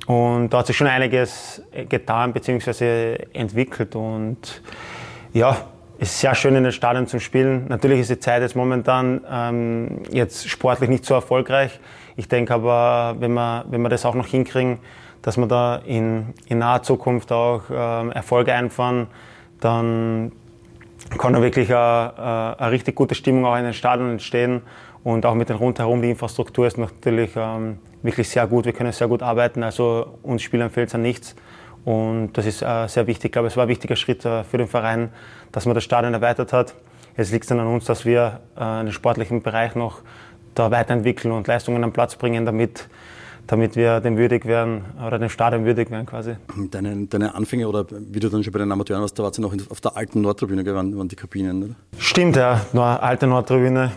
und 0.05 0.49
da 0.49 0.59
hat 0.59 0.67
sich 0.67 0.75
schon 0.75 0.87
einiges 0.87 1.61
getan 1.89 2.33
bzw. 2.33 3.15
entwickelt. 3.33 3.95
Und 3.95 4.61
ja, 5.33 5.57
ist 5.97 6.19
sehr 6.19 6.35
schön 6.35 6.55
in 6.55 6.63
den 6.63 6.71
Stadien 6.71 7.07
zum 7.07 7.19
Spielen. 7.19 7.67
Natürlich 7.67 8.01
ist 8.01 8.09
die 8.09 8.19
Zeit 8.19 8.41
jetzt 8.41 8.55
momentan 8.55 9.21
ähm, 9.29 10.01
jetzt 10.11 10.49
sportlich 10.49 10.89
nicht 10.89 11.05
so 11.05 11.13
erfolgreich. 11.13 11.79
Ich 12.15 12.27
denke 12.27 12.53
aber, 12.53 13.15
wenn 13.19 13.33
wir, 13.33 13.65
wenn 13.69 13.81
wir 13.81 13.89
das 13.89 14.05
auch 14.05 14.15
noch 14.15 14.27
hinkriegen, 14.27 14.79
dass 15.21 15.37
wir 15.37 15.47
da 15.47 15.77
in, 15.77 16.33
in 16.47 16.59
naher 16.59 16.83
Zukunft 16.83 17.31
auch 17.31 17.63
ähm, 17.71 18.11
Erfolge 18.11 18.53
einfahren, 18.53 19.07
dann, 19.61 20.33
kann 21.17 21.33
da 21.33 21.41
wirklich 21.41 21.69
eine, 21.69 22.55
eine, 22.57 22.71
richtig 22.71 22.95
gute 22.95 23.15
Stimmung 23.15 23.45
auch 23.45 23.57
in 23.57 23.63
den 23.63 23.73
Stadien 23.73 24.11
entstehen. 24.11 24.61
Und 25.03 25.25
auch 25.25 25.33
mit 25.35 25.49
den 25.49 25.57
rundherum, 25.57 26.01
die 26.01 26.09
Infrastruktur 26.09 26.65
ist 26.65 26.77
natürlich 26.77 27.31
ähm, 27.35 27.79
wirklich 28.01 28.29
sehr 28.29 28.47
gut. 28.47 28.65
Wir 28.65 28.73
können 28.73 28.91
sehr 28.91 29.07
gut 29.07 29.21
arbeiten. 29.21 29.63
Also 29.63 30.17
uns 30.23 30.41
Spielern 30.41 30.69
fehlt 30.69 30.89
es 30.89 30.95
an 30.95 31.01
nichts. 31.01 31.35
Und 31.83 32.33
das 32.33 32.45
ist 32.45 32.61
äh, 32.61 32.87
sehr 32.87 33.07
wichtig. 33.07 33.25
Ich 33.25 33.31
glaube, 33.33 33.47
es 33.47 33.57
war 33.57 33.65
ein 33.65 33.69
wichtiger 33.69 33.95
Schritt 33.95 34.23
äh, 34.23 34.43
für 34.43 34.57
den 34.57 34.67
Verein, 34.67 35.09
dass 35.51 35.65
man 35.65 35.75
das 35.75 35.83
Stadion 35.83 36.13
erweitert 36.13 36.53
hat. 36.53 36.73
Jetzt 37.17 37.31
liegt 37.31 37.43
es 37.43 37.49
dann 37.49 37.59
an 37.59 37.67
uns, 37.67 37.85
dass 37.85 38.05
wir 38.05 38.39
äh, 38.55 38.83
den 38.83 38.91
sportlichen 38.91 39.41
Bereich 39.41 39.75
noch 39.75 39.99
da 40.55 40.71
weiterentwickeln 40.71 41.33
und 41.33 41.47
Leistungen 41.47 41.83
am 41.83 41.91
Platz 41.91 42.15
bringen, 42.15 42.45
damit 42.45 42.87
damit 43.47 43.75
wir 43.75 43.99
dem 43.99 44.17
würdig 44.17 44.45
werden 44.45 44.85
oder 45.05 45.19
dem 45.19 45.29
Stadion 45.29 45.65
würdig 45.65 45.91
werden 45.91 46.05
quasi. 46.05 46.35
Deine, 46.71 47.07
deine 47.07 47.35
Anfänge 47.35 47.67
oder 47.67 47.85
wie 47.89 48.19
du 48.19 48.29
dann 48.29 48.43
schon 48.43 48.53
bei 48.53 48.59
den 48.59 48.71
Amateuren 48.71 49.01
warst, 49.01 49.17
da 49.19 49.23
warst 49.23 49.37
du 49.37 49.41
noch 49.41 49.53
auf 49.69 49.81
der 49.81 49.97
alten 49.97 50.21
Nordtribüne, 50.21 50.65
waren, 50.73 50.97
waren 50.97 51.07
die 51.07 51.15
Kabinen, 51.15 51.63
oder? 51.63 51.73
Stimmt, 51.97 52.35
ja, 52.35 52.61
nur 52.71 52.83
alte 52.83 53.27
Nordtribüne 53.27 53.91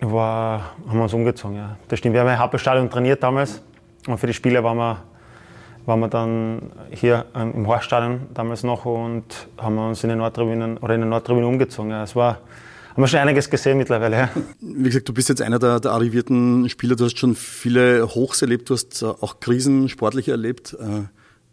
war, 0.00 0.74
haben 0.88 0.98
wir 0.98 1.02
uns 1.02 1.14
umgezogen, 1.14 1.56
ja. 1.56 1.76
Das 1.88 1.98
stimmt. 1.98 2.14
Wir 2.14 2.22
haben 2.22 2.28
im 2.28 2.38
Hauptstadion 2.38 2.90
trainiert 2.90 3.22
damals 3.22 3.62
und 4.06 4.18
für 4.18 4.26
die 4.26 4.34
Spiele 4.34 4.62
waren 4.64 4.76
wir, 4.76 4.98
waren 5.86 6.00
wir 6.00 6.08
dann 6.08 6.72
hier 6.90 7.26
im 7.34 7.66
Horststadion 7.66 8.22
damals 8.32 8.62
noch 8.62 8.84
und 8.84 9.48
haben 9.58 9.78
uns 9.78 10.02
in 10.02 10.10
den 10.10 10.18
Nordtribünen 10.18 10.78
oder 10.78 10.94
in 10.94 11.00
den 11.00 11.10
Nordtribünen 11.10 11.48
umgezogen. 11.48 11.90
Ja. 11.90 12.02
Es 12.02 12.16
war 12.16 12.38
haben 12.94 13.02
wir 13.02 13.08
schon 13.08 13.20
einiges 13.20 13.50
gesehen 13.50 13.76
mittlerweile. 13.76 14.16
Ja. 14.16 14.30
Wie 14.60 14.84
gesagt, 14.84 15.08
du 15.08 15.12
bist 15.12 15.28
jetzt 15.28 15.42
einer 15.42 15.58
der, 15.58 15.80
der 15.80 15.92
arrivierten 15.92 16.68
Spieler, 16.68 16.96
du 16.96 17.04
hast 17.04 17.18
schon 17.18 17.34
viele 17.34 18.06
Hochs 18.06 18.40
erlebt, 18.40 18.70
du 18.70 18.74
hast 18.74 19.02
auch 19.02 19.40
Krisen 19.40 19.88
sportlich 19.88 20.28
erlebt. 20.28 20.76
Äh, 20.80 21.02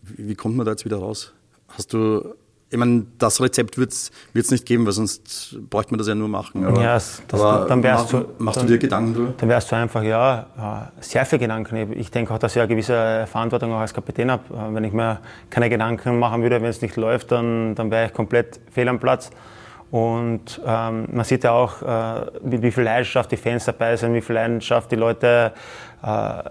wie 0.03 0.35
kommt 0.35 0.55
man 0.55 0.65
da 0.65 0.71
jetzt 0.71 0.85
wieder 0.85 0.97
raus? 0.97 1.33
Hast 1.67 1.93
du 1.93 2.35
ich 2.73 2.77
meine, 2.77 3.05
das 3.17 3.41
Rezept 3.41 3.77
wird 3.77 3.91
es 3.91 4.51
nicht 4.51 4.65
geben, 4.65 4.85
weil 4.85 4.93
sonst 4.93 5.57
bräuchte 5.69 5.91
man 5.91 5.97
das 5.97 6.07
ja 6.07 6.15
nur 6.15 6.29
machen. 6.29 6.63
Aber, 6.63 6.81
ja, 6.81 6.93
das, 6.93 7.21
aber 7.33 7.65
dann 7.67 7.83
wärst 7.83 8.13
mach, 8.13 8.21
du, 8.21 8.29
machst 8.37 8.59
dann, 8.59 8.67
du 8.67 8.73
dir 8.73 8.79
Gedanken 8.79 9.13
drüber? 9.13 9.33
Dann 9.37 9.49
wärst 9.49 9.69
du 9.69 9.75
einfach, 9.75 10.03
ja, 10.03 10.89
sehr 11.01 11.25
viel 11.25 11.39
Gedanken. 11.39 11.91
Ich 11.99 12.11
denke 12.11 12.33
auch, 12.33 12.37
dass 12.37 12.55
ich 12.55 12.61
eine 12.61 12.69
gewisse 12.69 13.27
Verantwortung 13.29 13.73
auch 13.73 13.79
als 13.79 13.93
Kapitän 13.93 14.31
habe. 14.31 14.43
Wenn 14.73 14.85
ich 14.85 14.93
mir 14.93 15.19
keine 15.49 15.69
Gedanken 15.69 16.17
machen 16.17 16.43
würde, 16.43 16.61
wenn 16.61 16.69
es 16.69 16.81
nicht 16.81 16.95
läuft, 16.95 17.33
dann, 17.33 17.75
dann 17.75 17.91
wäre 17.91 18.05
ich 18.05 18.13
komplett 18.13 18.61
fehl 18.71 18.87
am 18.87 19.01
Platz. 19.01 19.31
Und 19.91 20.61
ähm, 20.65 21.07
man 21.11 21.25
sieht 21.25 21.43
ja 21.43 21.51
auch, 21.51 21.81
äh, 21.81 22.25
wie, 22.43 22.61
wie, 22.61 22.71
viel 22.71 22.83
Leidenschaft 22.83 23.31
die 23.31 23.37
Fans 23.37 23.65
dabei 23.65 23.97
sind, 23.97 24.13
wie 24.13 24.21
viel 24.21 24.35
Leidenschaft 24.35 24.89
die 24.91 24.95
Leute 24.95 25.51
äh, 26.01 26.43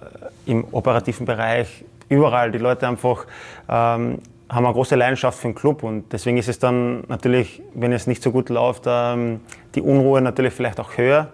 im 0.44 0.66
operativen 0.72 1.24
Bereich, 1.24 1.84
überall, 2.10 2.52
die 2.52 2.58
Leute 2.58 2.86
einfach 2.86 3.24
ähm, 3.68 4.18
haben 4.50 4.66
eine 4.66 4.74
große 4.74 4.96
Leidenschaft 4.96 5.38
für 5.38 5.48
den 5.48 5.54
Club. 5.54 5.82
Und 5.82 6.12
deswegen 6.12 6.36
ist 6.36 6.48
es 6.48 6.58
dann 6.58 7.04
natürlich, 7.08 7.62
wenn 7.72 7.92
es 7.92 8.06
nicht 8.06 8.22
so 8.22 8.30
gut 8.32 8.48
läuft, 8.48 8.82
ähm, 8.86 9.40
die 9.74 9.80
Unruhe 9.80 10.20
natürlich 10.20 10.52
vielleicht 10.52 10.80
auch 10.80 10.96
höher. 10.98 11.28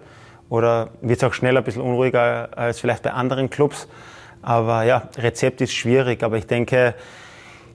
Oder 0.49 0.89
wird 1.01 1.17
es 1.17 1.23
auch 1.23 1.33
schneller 1.33 1.59
ein 1.59 1.63
bisschen 1.65 1.81
unruhiger 1.81 2.49
als 2.55 2.79
vielleicht 2.79 3.03
bei 3.03 3.11
anderen 3.11 3.49
Clubs. 3.49 3.87
Aber 4.41 4.83
ja, 4.83 5.09
Rezept 5.17 5.59
ist 5.61 5.73
schwierig, 5.73 6.23
aber 6.23 6.37
ich 6.37 6.47
denke, 6.47 6.93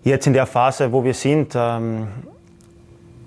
jetzt 0.04 0.26
in 0.26 0.32
der 0.32 0.46
Phase, 0.46 0.90
wo 0.92 1.04
wir 1.04 1.12
sind, 1.12 1.52
ähm, 1.54 2.08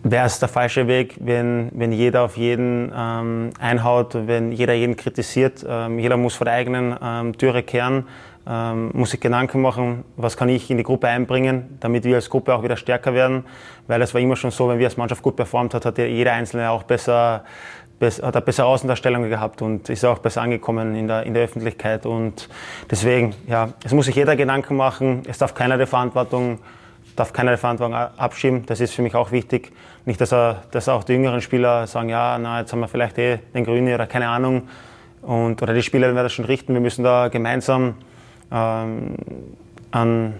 wäre 0.05 0.27
es 0.27 0.39
der 0.39 0.49
falsche 0.49 0.87
Weg, 0.87 1.15
wenn, 1.19 1.71
wenn 1.73 1.91
jeder 1.91 2.23
auf 2.23 2.37
jeden 2.37 2.91
ähm, 2.95 3.49
einhaut, 3.59 4.15
wenn 4.27 4.51
jeder 4.51 4.73
jeden 4.73 4.95
kritisiert. 4.95 5.65
Ähm, 5.67 5.97
jeder 5.97 6.15
muss 6.15 6.35
vor 6.35 6.45
der 6.45 6.53
eigenen 6.53 6.95
ähm, 7.01 7.35
Türe 7.35 7.63
kehren, 7.63 8.07
ähm, 8.47 8.91
muss 8.93 9.09
sich 9.09 9.19
Gedanken 9.19 9.61
machen, 9.61 10.05
was 10.15 10.37
kann 10.37 10.47
ich 10.47 10.69
in 10.69 10.77
die 10.77 10.83
Gruppe 10.83 11.07
einbringen, 11.07 11.77
damit 11.79 12.03
wir 12.03 12.15
als 12.17 12.29
Gruppe 12.29 12.53
auch 12.53 12.61
wieder 12.61 12.77
stärker 12.77 13.15
werden. 13.15 13.45
Weil 13.87 13.99
es 14.03 14.13
war 14.13 14.21
immer 14.21 14.35
schon 14.35 14.51
so, 14.51 14.69
wenn 14.69 14.77
wir 14.77 14.85
als 14.85 14.95
Mannschaft 14.95 15.23
gut 15.23 15.35
performt 15.35 15.73
hat, 15.73 15.85
hat 15.85 15.97
jeder 15.97 16.33
Einzelne 16.33 16.69
auch 16.69 16.83
besser, 16.83 17.43
besser 17.97 18.27
hat 18.27 18.35
eine 18.35 18.45
bessere 18.45 18.67
Außendarstellung 18.67 19.27
gehabt 19.27 19.63
und 19.63 19.89
ist 19.89 20.05
auch 20.05 20.19
besser 20.19 20.43
angekommen 20.43 20.95
in 20.95 21.07
der, 21.07 21.23
in 21.23 21.33
der 21.33 21.45
Öffentlichkeit. 21.45 22.05
Und 22.05 22.47
deswegen, 22.91 23.33
ja, 23.47 23.69
es 23.83 23.91
muss 23.91 24.05
sich 24.05 24.15
jeder 24.15 24.35
Gedanken 24.35 24.75
machen, 24.75 25.23
es 25.27 25.39
darf 25.39 25.55
keiner 25.55 25.79
die 25.79 25.87
Verantwortung 25.87 26.59
darf 27.15 27.33
keiner 27.33 27.57
Verantwortung 27.57 27.95
abschieben. 27.95 28.65
Das 28.65 28.79
ist 28.79 28.93
für 28.93 29.01
mich 29.01 29.15
auch 29.15 29.31
wichtig. 29.31 29.71
Nicht, 30.05 30.21
dass, 30.21 30.31
er, 30.31 30.63
dass 30.71 30.87
auch 30.87 31.03
die 31.03 31.13
jüngeren 31.13 31.41
Spieler 31.41 31.87
sagen, 31.87 32.09
ja, 32.09 32.37
na, 32.37 32.59
jetzt 32.59 32.71
haben 32.71 32.79
wir 32.79 32.87
vielleicht 32.87 33.17
eh 33.17 33.39
den 33.53 33.65
Grünen 33.65 33.93
oder 33.93 34.05
keine 34.05 34.27
Ahnung. 34.27 34.67
Und, 35.21 35.61
oder 35.61 35.73
die 35.73 35.81
Spieler 35.81 36.07
werden 36.07 36.17
das 36.17 36.33
schon 36.33 36.45
richten. 36.45 36.73
Wir 36.73 36.81
müssen 36.81 37.03
da 37.03 37.29
gemeinsam 37.29 37.95
ähm, 38.51 39.15
an, 39.89 40.35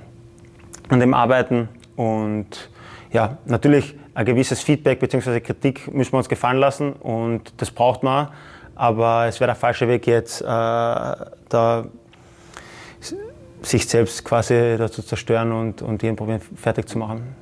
an 0.89 0.99
dem 0.99 1.13
arbeiten. 1.15 1.69
Und 1.95 2.69
ja, 3.11 3.37
natürlich 3.45 3.95
ein 4.13 4.25
gewisses 4.25 4.61
Feedback 4.61 4.99
bzw. 4.99 5.39
Kritik 5.39 5.91
müssen 5.93 6.13
wir 6.13 6.19
uns 6.19 6.29
gefallen 6.29 6.59
lassen 6.59 6.93
und 6.93 7.53
das 7.57 7.71
braucht 7.71 8.03
man. 8.03 8.29
Aber 8.75 9.25
es 9.25 9.39
wäre 9.39 9.47
der 9.47 9.55
falsche 9.55 9.87
Weg 9.87 10.05
jetzt, 10.05 10.41
äh, 10.41 10.45
da 10.45 11.85
sich 13.61 13.87
selbst 13.87 14.23
quasi 14.23 14.75
dazu 14.77 15.01
zerstören 15.01 15.51
und, 15.51 15.81
und 15.81 16.03
jeden 16.03 16.15
Problem 16.15 16.39
fertig 16.39 16.87
zu 16.87 16.99
machen. 16.99 17.35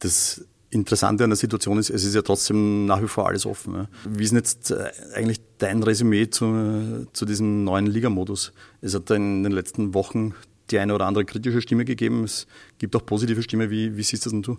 Das 0.00 0.44
Interessante 0.72 1.22
an 1.24 1.30
der 1.30 1.36
Situation 1.36 1.78
ist, 1.78 1.90
es 1.90 2.02
ist 2.02 2.14
ja 2.14 2.22
trotzdem 2.22 2.86
nach 2.86 3.02
wie 3.02 3.06
vor 3.06 3.28
alles 3.28 3.44
offen. 3.44 3.88
Wie 4.08 4.24
ist 4.24 4.30
denn 4.30 4.38
jetzt 4.38 4.70
äh, 4.70 4.90
eigentlich 5.14 5.40
dein 5.58 5.82
Resümee 5.82 6.30
zu, 6.30 7.06
zu 7.12 7.26
diesem 7.26 7.64
neuen 7.64 7.86
Ligamodus? 7.86 8.52
Es 8.80 8.94
hat 8.94 9.10
in 9.10 9.42
den 9.42 9.52
letzten 9.52 9.92
Wochen 9.92 10.34
die 10.70 10.78
eine 10.78 10.94
oder 10.94 11.06
andere 11.06 11.26
kritische 11.26 11.60
Stimme 11.60 11.84
gegeben. 11.84 12.24
Es 12.24 12.46
gibt 12.78 12.96
auch 12.96 13.04
positive 13.04 13.42
Stimme. 13.42 13.70
Wie, 13.70 13.96
wie 13.96 14.02
siehst 14.02 14.24
du 14.24 14.30
das 14.30 14.32
denn 14.32 14.42
du? 14.42 14.58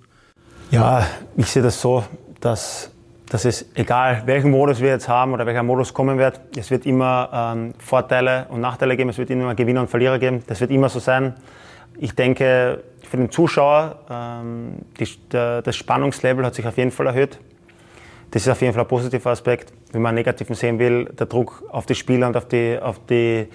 Ja, 0.70 1.08
ich 1.36 1.48
sehe 1.48 1.64
das 1.64 1.82
so, 1.82 2.04
dass 2.40 2.92
dass 3.34 3.46
es 3.46 3.66
egal, 3.74 4.22
welchen 4.28 4.52
Modus 4.52 4.80
wir 4.80 4.90
jetzt 4.90 5.08
haben 5.08 5.34
oder 5.34 5.48
welcher 5.48 5.64
Modus 5.64 5.92
kommen 5.92 6.20
wird, 6.20 6.40
es 6.56 6.70
wird 6.70 6.86
immer 6.86 7.56
ähm, 7.56 7.74
Vorteile 7.80 8.46
und 8.50 8.62
Nachteile 8.62 8.96
geben, 8.96 9.10
es 9.10 9.18
wird 9.18 9.32
immer 9.32 9.56
Gewinner 9.56 9.82
und 9.82 9.90
Verlierer 9.90 10.20
geben. 10.20 10.44
Das 10.46 10.62
wird 10.62 10.70
immer 10.70 10.88
so 10.88 11.00
sein. 11.00 11.34
Ich 11.98 12.14
denke, 12.14 12.84
für 13.14 13.18
den 13.18 13.30
Zuschauer, 13.30 14.00
ähm, 14.10 14.78
die, 15.00 15.08
der, 15.32 15.62
das 15.62 15.76
Spannungslevel 15.76 16.44
hat 16.44 16.56
sich 16.56 16.66
auf 16.66 16.76
jeden 16.78 16.90
Fall 16.90 17.06
erhöht. 17.06 17.38
Das 18.32 18.42
ist 18.42 18.48
auf 18.48 18.60
jeden 18.60 18.74
Fall 18.74 18.82
ein 18.82 18.88
positiver 18.88 19.30
Aspekt. 19.30 19.72
Wenn 19.92 20.02
man 20.02 20.10
einen 20.10 20.16
negativen 20.16 20.56
sehen 20.56 20.80
will, 20.80 21.06
der 21.06 21.28
Druck 21.28 21.64
auf 21.70 21.86
die 21.86 21.94
Spieler 21.94 22.26
und 22.26 22.36
auf 22.36 22.48
die, 22.48 22.80
auf 22.82 23.00
die, 23.08 23.50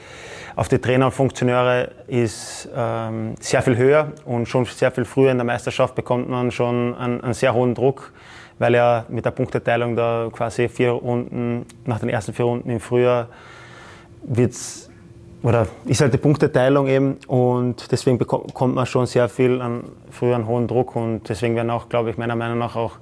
auf 0.55 0.69
die 0.69 0.79
Trainer 0.79 1.07
und 1.07 1.11
Funktionäre 1.11 1.91
ist 2.07 2.69
ähm, 2.73 3.35
sehr 3.41 3.61
viel 3.63 3.77
höher 3.77 4.13
und 4.27 4.47
schon 4.47 4.65
sehr 4.65 4.93
viel 4.93 5.05
früher 5.05 5.33
in 5.33 5.39
der 5.39 5.45
Meisterschaft 5.45 5.97
bekommt 5.97 6.29
man 6.29 6.53
schon 6.53 6.95
einen, 6.95 7.21
einen 7.21 7.35
sehr 7.35 7.53
hohen 7.53 7.75
Druck, 7.75 8.13
weil 8.61 8.77
ja 8.77 9.07
mit 9.09 9.25
der 9.25 9.33
Punkteteilung 9.33 9.97
da 9.97 10.29
quasi 10.31 10.69
vier 10.69 10.93
Runden, 10.93 11.67
nach 11.85 11.99
den 11.99 12.11
ersten 12.11 12.33
vier 12.33 12.45
Runden 12.45 12.71
im 12.71 12.79
Frühjahr 12.79 13.27
wird's 14.23 14.88
oder 15.43 15.67
ist 15.85 16.01
halt 16.01 16.13
die 16.13 16.19
Punkteteilung 16.19 16.89
eben 16.89 17.17
und 17.27 17.91
deswegen 17.93 18.19
bekommt 18.19 18.75
man 18.75 18.87
schon 18.87 19.07
sehr 19.07 19.29
viel 19.29 19.61
an 19.61 19.85
früher 20.11 20.35
einen 20.35 20.47
hohen 20.47 20.67
Druck 20.67 20.97
und 20.97 21.29
deswegen 21.29 21.55
werden 21.55 21.71
auch, 21.71 21.89
glaube 21.89 22.11
ich, 22.11 22.19
meiner 22.19 22.37
Meinung 22.37 22.59
nach 22.59 22.77
auch 22.77 22.99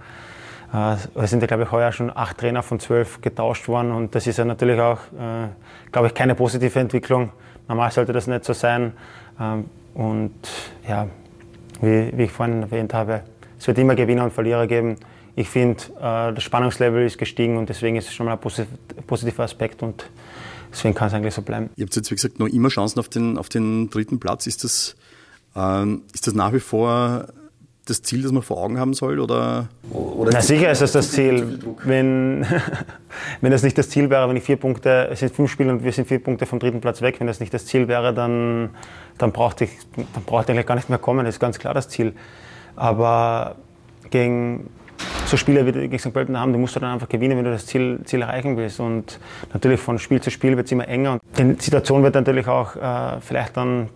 äh, 0.73 1.27
sind 1.27 1.41
ja, 1.41 1.47
glaube 1.47 1.63
ich, 1.63 1.73
heuer 1.73 1.93
schon 1.93 2.15
acht 2.15 2.39
Trainer 2.39 2.63
von 2.63 2.81
zwölf 2.81 3.21
getauscht 3.21 3.69
worden 3.69 3.93
und 3.93 4.15
das 4.15 4.27
ist 4.27 4.37
ja 4.37 4.45
natürlich 4.45 4.81
auch, 4.81 4.99
äh, 5.19 5.49
glaube 5.93 6.09
ich, 6.09 6.15
keine 6.15 6.35
positive 6.35 6.79
Entwicklung. 6.79 7.31
Normal 7.69 7.91
sollte 7.91 8.13
das 8.13 8.27
nicht 8.27 8.45
so 8.45 8.53
sein. 8.53 8.93
Ähm, 9.41 9.65
und 9.95 10.35
ja, 10.87 11.09
wie, 11.81 12.13
wie 12.17 12.25
ich 12.25 12.33
vorhin 12.33 12.63
erwähnt 12.63 12.93
habe, 12.95 13.23
es 13.59 13.67
wird 13.67 13.79
immer 13.79 13.95
Gewinner 13.95 14.25
und 14.25 14.33
Verlierer 14.33 14.67
geben. 14.67 14.97
Ich 15.35 15.49
finde, 15.49 15.83
äh, 15.99 16.35
das 16.35 16.43
Spannungslevel 16.43 17.05
ist 17.07 17.17
gestiegen 17.17 17.57
und 17.57 17.69
deswegen 17.69 17.97
ist 17.97 18.09
es 18.09 18.15
schon 18.15 18.27
mal 18.27 18.33
ein 18.33 19.07
positiver 19.07 19.45
Aspekt 19.45 19.83
und 19.83 20.11
deswegen 20.77 20.95
kann 20.95 21.09
es 21.09 21.15
eigentlich 21.15 21.35
so 21.35 21.43
bleiben. 21.43 21.71
Ihr 21.77 21.87
habt 21.87 21.97
jetzt, 21.97 22.11
wie 22.11 22.15
gesagt, 22.15 22.39
noch 22.39 22.47
immer 22.47 22.69
Chancen 22.69 22.99
auf 22.99 23.09
den, 23.09 23.39
auf 23.39 23.49
den 23.49 23.91
dritten 23.91 24.21
Platz. 24.21 24.47
Ist 24.47 24.65
das, 24.65 24.97
ähm, 25.57 26.03
ist 26.13 26.27
das 26.27 26.35
nach 26.35 26.53
wie 26.53 26.61
vor 26.61 27.27
das 27.87 28.03
Ziel, 28.03 28.23
das 28.23 28.33
man 28.33 28.43
vor 28.43 28.59
Augen 28.59 28.79
haben 28.79 28.95
soll? 28.95 29.21
Oder, 29.21 29.69
oder 29.91 30.31
Na 30.33 30.41
sicher 30.41 30.71
ist 30.71 30.83
das 30.83 30.93
das 30.93 31.13
Ziel. 31.13 31.61
Wenn, 31.85 32.45
wenn 33.41 33.53
das 33.53 33.63
nicht 33.63 33.79
das 33.79 33.89
Ziel 33.89 34.11
wäre, 34.11 34.29
wenn 34.29 34.37
ich 34.37 34.43
vier 34.43 34.57
Punkte, 34.57 35.09
es 35.11 35.21
sind 35.21 35.35
fünf 35.35 35.51
Spiele 35.51 35.73
und 35.73 35.85
wir 35.85 35.93
sind 35.93 36.09
vier 36.09 36.23
Punkte 36.23 36.47
vom 36.47 36.59
dritten 36.59 36.81
Platz 36.81 37.01
weg, 37.01 37.21
wenn 37.21 37.27
das 37.27 37.41
nicht 37.41 37.55
das 37.55 37.65
Ziel 37.67 37.89
wäre, 37.89 38.13
dann, 38.13 38.71
dann 39.19 39.33
brauchte 39.33 39.65
ich, 39.65 39.71
dann 39.97 40.25
brauchte 40.25 40.53
ich 40.53 40.57
eigentlich 40.57 40.67
gar 40.67 40.75
nicht 40.75 40.89
mehr 40.89 40.99
kommen. 40.99 41.25
Das 41.25 41.37
ist 41.37 41.41
ganz 41.41 41.59
klar 41.59 41.75
das 41.75 41.89
Ziel. 41.89 42.15
Aber 42.75 43.57
gegen 44.11 44.69
so 45.27 45.37
Spiele 45.37 45.67
wie 45.67 45.73
gegen 45.73 45.99
St. 45.99 46.13
Pölten 46.13 46.39
haben, 46.39 46.53
du 46.53 46.59
musst 46.59 46.77
dann 46.77 46.85
einfach 46.85 47.09
gewinnen, 47.09 47.37
wenn 47.37 47.45
du 47.45 47.51
das 47.51 47.67
Ziel, 47.67 48.01
Ziel 48.05 48.23
erreichen 48.23 48.57
willst. 48.57 48.81
Und 48.81 49.19
natürlich 49.53 49.81
von 49.81 49.99
Spiel 49.99 50.21
zu 50.21 50.31
Spiel 50.31 50.57
wird 50.57 50.67
es 50.67 50.73
immer 50.73 50.89
enger. 50.89 51.19
Und 51.39 51.61
die 51.61 51.65
Situation 51.65 52.03
wird 52.03 52.15
natürlich 52.15 52.47
auch 52.47 52.77
äh, 52.77 53.21
vielleicht 53.21 53.57
dann 53.57 53.89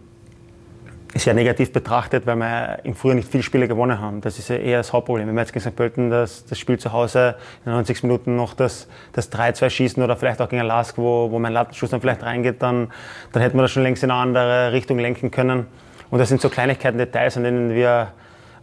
sehr 1.14 1.34
negativ 1.34 1.72
betrachtet, 1.72 2.26
weil 2.26 2.36
wir 2.36 2.78
im 2.84 2.94
Frühjahr 2.94 3.16
nicht 3.16 3.28
viele 3.28 3.42
Spiele 3.42 3.66
gewonnen 3.66 4.00
haben. 4.00 4.20
Das 4.20 4.38
ist 4.38 4.48
ja 4.48 4.56
eher 4.56 4.78
das 4.78 4.92
Hauptproblem. 4.92 5.26
Wenn 5.26 5.34
wir 5.34 5.40
jetzt 5.40 5.52
gegen 5.52 5.64
St. 5.64 5.74
Pölten 5.74 6.10
das, 6.10 6.44
das 6.44 6.58
Spiel 6.58 6.78
zu 6.78 6.92
Hause 6.92 7.36
in 7.64 7.72
90 7.72 8.02
Minuten 8.04 8.36
noch 8.36 8.54
das, 8.54 8.88
das 9.12 9.32
3-2 9.32 9.70
schießen 9.70 10.02
oder 10.02 10.16
vielleicht 10.16 10.40
auch 10.40 10.48
gegen 10.48 10.62
Lask, 10.62 10.98
wo, 10.98 11.30
wo 11.30 11.38
mein 11.38 11.52
Lattenschuss 11.52 11.90
dann 11.90 12.00
vielleicht 12.00 12.22
reingeht, 12.22 12.62
dann, 12.62 12.92
dann 13.32 13.42
hätten 13.42 13.56
wir 13.56 13.62
das 13.62 13.72
schon 13.72 13.82
längst 13.82 14.04
in 14.04 14.10
eine 14.10 14.20
andere 14.20 14.72
Richtung 14.72 14.98
lenken 14.98 15.30
können. 15.30 15.66
Und 16.10 16.18
das 16.18 16.28
sind 16.28 16.40
so 16.40 16.48
Kleinigkeiten, 16.48 16.98
Details, 16.98 17.36
an 17.36 17.44
denen 17.44 17.74
wir 17.74 18.12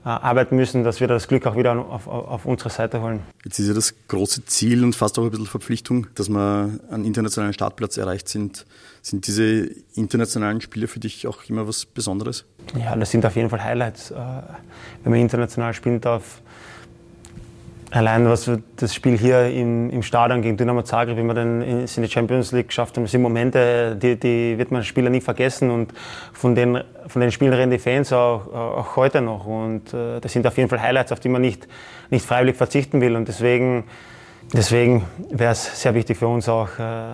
arbeiten 0.04 0.56
müssen, 0.56 0.84
dass 0.84 1.00
wir 1.00 1.08
das 1.08 1.28
Glück 1.28 1.46
auch 1.46 1.56
wieder 1.56 1.78
auf, 1.78 2.08
auf, 2.08 2.28
auf, 2.28 2.46
unsere 2.46 2.70
Seite 2.70 3.02
holen. 3.02 3.22
Jetzt 3.44 3.60
ist 3.60 3.68
ja 3.68 3.74
das 3.74 3.94
große 4.08 4.46
Ziel 4.46 4.84
und 4.84 4.96
fast 4.96 5.20
auch 5.20 5.24
ein 5.24 5.32
bisschen 5.32 5.48
Verpflichtung, 5.48 6.08
dass 6.16 6.30
wir 6.30 6.80
einen 6.90 7.06
internationalen 7.06 7.54
Startplatz 7.54 7.98
erreicht 7.98 8.30
sind. 8.30 8.66
Sind 9.02 9.28
diese 9.28 9.70
internationalen 9.96 10.62
Spiele 10.62 10.88
für 10.88 11.00
dich 11.00 11.28
auch 11.28 11.44
immer 11.50 11.68
was 11.68 11.86
Besonderes? 11.86 12.46
Ja, 12.78 12.96
das 12.96 13.12
sind 13.12 13.26
auf 13.26 13.36
jeden 13.36 13.50
Fall 13.50 13.64
Highlights. 13.64 14.12
Äh, 14.12 14.16
wenn 15.04 15.12
man 15.12 15.20
international 15.20 15.74
spielen 15.74 16.02
darf, 16.02 16.42
Allein 17.92 18.28
was 18.28 18.48
wir 18.48 18.62
das 18.76 18.94
Spiel 18.94 19.18
hier 19.18 19.50
im, 19.50 19.90
im 19.90 20.04
Stadion 20.04 20.42
gegen 20.42 20.58
Dynamo 20.58 20.82
Zagreb, 20.82 21.16
wie 21.18 21.24
wir 21.24 21.34
dann 21.34 21.62
in, 21.62 21.80
in 21.86 22.04
die 22.04 22.10
Champions 22.10 22.52
League 22.52 22.68
geschafft 22.68 22.98
haben, 22.98 23.08
sind 23.08 23.22
Momente, 23.22 23.96
die, 23.96 24.20
die 24.20 24.58
wird 24.58 24.72
man 24.72 24.84
Spieler 24.84 25.10
nie 25.10 25.22
vergessen 25.22 25.72
und 25.72 25.94
von 26.34 26.54
den, 26.54 26.82
von 27.08 27.22
den 27.22 27.32
Spielen 27.32 27.54
reden 27.54 27.72
die 27.72 27.80
Fans 27.80 28.12
auch, 28.12 28.54
auch 28.54 28.96
heute 28.98 29.22
noch 29.22 29.46
und 29.46 29.94
äh, 29.94 30.20
das 30.20 30.34
sind 30.34 30.46
auf 30.46 30.58
jeden 30.58 30.70
Fall 30.70 30.82
Highlights, 30.82 31.14
auf 31.14 31.22
die 31.22 31.30
man 31.30 31.42
nicht, 31.42 31.66
nicht 32.10 32.26
freiwillig 32.26 32.58
verzichten 32.58 33.00
will 33.00 33.16
und 33.16 33.30
deswegen, 33.30 33.86
deswegen 34.52 35.06
wäre 35.32 35.54
es 35.54 35.82
sehr 35.82 35.94
wichtig 35.94 36.18
für 36.18 36.28
uns 36.28 36.50
auch 36.50 36.78
äh, 36.78 37.14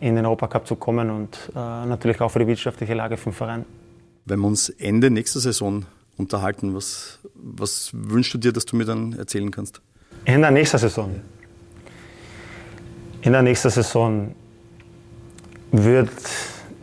in 0.00 0.14
den 0.14 0.26
Europacup 0.26 0.66
zu 0.66 0.76
kommen 0.76 1.08
und 1.08 1.38
äh, 1.54 1.58
natürlich 1.58 2.20
auch 2.20 2.30
für 2.30 2.40
die 2.40 2.46
wirtschaftliche 2.46 2.92
Lage 2.92 3.16
vom 3.16 3.32
Verein. 3.32 3.64
Wenn 4.26 4.40
wir 4.40 4.46
uns 4.46 4.68
Ende 4.68 5.10
nächster 5.10 5.40
Saison 5.40 5.86
unterhalten. 6.16 6.74
Was, 6.74 7.18
was 7.34 7.90
wünschst 7.92 8.34
du 8.34 8.38
dir, 8.38 8.52
dass 8.52 8.66
du 8.66 8.76
mir 8.76 8.84
dann 8.84 9.12
erzählen 9.12 9.50
kannst? 9.50 9.80
In 10.26 10.42
der 10.42 10.50
nächsten 10.50 10.78
Saison. 10.78 11.20
In 13.22 13.30
der 13.30 13.42
nächsten 13.42 13.70
Saison 13.70 14.34
wird, 15.70 16.10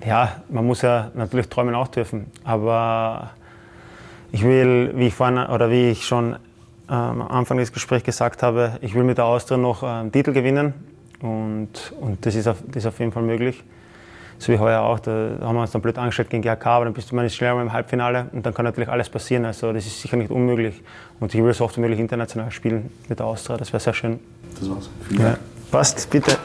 ja, 0.06 0.42
man 0.48 0.66
muss 0.66 0.82
ja 0.82 1.12
natürlich 1.14 1.50
träumen 1.50 1.76
auch 1.76 1.90
dürfen, 1.90 2.28
aber 2.46 3.32
ich 4.32 4.46
will, 4.46 4.94
wie 4.96 5.08
ich 5.08 5.14
vorhin 5.14 5.40
oder 5.40 5.70
wie 5.70 5.90
ich 5.90 6.06
schon 6.06 6.38
ähm, 6.90 7.22
am 7.22 7.22
Anfang 7.22 7.58
des 7.58 7.74
Gesprächs 7.74 8.06
gesagt 8.06 8.44
habe, 8.44 8.78
ich 8.80 8.96
will 8.96 9.04
mit 9.04 9.18
der 9.18 9.26
Austria 9.26 9.58
noch 9.58 9.84
einen 9.84 10.14
Titel 10.14 10.32
gewinnen 10.32 10.74
und, 11.22 11.94
und 12.00 12.26
das, 12.26 12.36
ist 12.36 12.48
auf, 12.48 12.64
das 12.66 12.78
ist 12.78 12.86
auf 12.86 13.00
jeden 13.00 13.12
Fall 13.12 13.24
möglich 13.24 13.62
so 14.38 14.52
wie 14.52 14.60
heuer 14.60 14.82
auch, 14.82 15.00
da 15.00 15.12
haben 15.42 15.56
wir 15.56 15.62
uns 15.62 15.72
dann 15.72 15.82
blöd 15.82 15.98
angestellt 15.98 16.30
gegen 16.30 16.44
GAK, 16.44 16.66
aber 16.66 16.86
dann 16.86 16.94
bist 16.94 17.12
du 17.12 17.16
mal 17.16 17.30
schnell 17.30 17.60
im 17.62 17.72
Halbfinale 17.72 18.28
und 18.32 18.46
dann 18.46 18.54
kann 18.54 18.66
natürlich 18.66 18.90
alles 18.90 19.10
passieren. 19.10 19.46
Also 19.46 19.74
das 19.74 19.86
ist 19.86 20.02
sicher 20.02 20.18
nicht 20.18 20.32
unmöglich. 20.32 20.82
Und 21.20 21.34
ich 21.34 21.44
will 21.44 21.54
so 21.54 21.66
oft 21.66 21.78
wie 21.78 21.82
möglich 21.82 22.00
international 22.00 22.52
spielen 22.52 22.92
mit 23.08 23.20
der 23.20 23.26
Austria, 23.26 23.58
das 23.58 23.72
wäre 23.72 23.80
sehr 23.80 23.94
schön. 23.94 24.20
Das 24.60 24.70
war's. 24.70 24.90
Vielen 25.08 25.22
Dank. 25.22 25.38
Ja. 25.38 25.44
Passt, 25.72 26.10
bitte. 26.10 26.38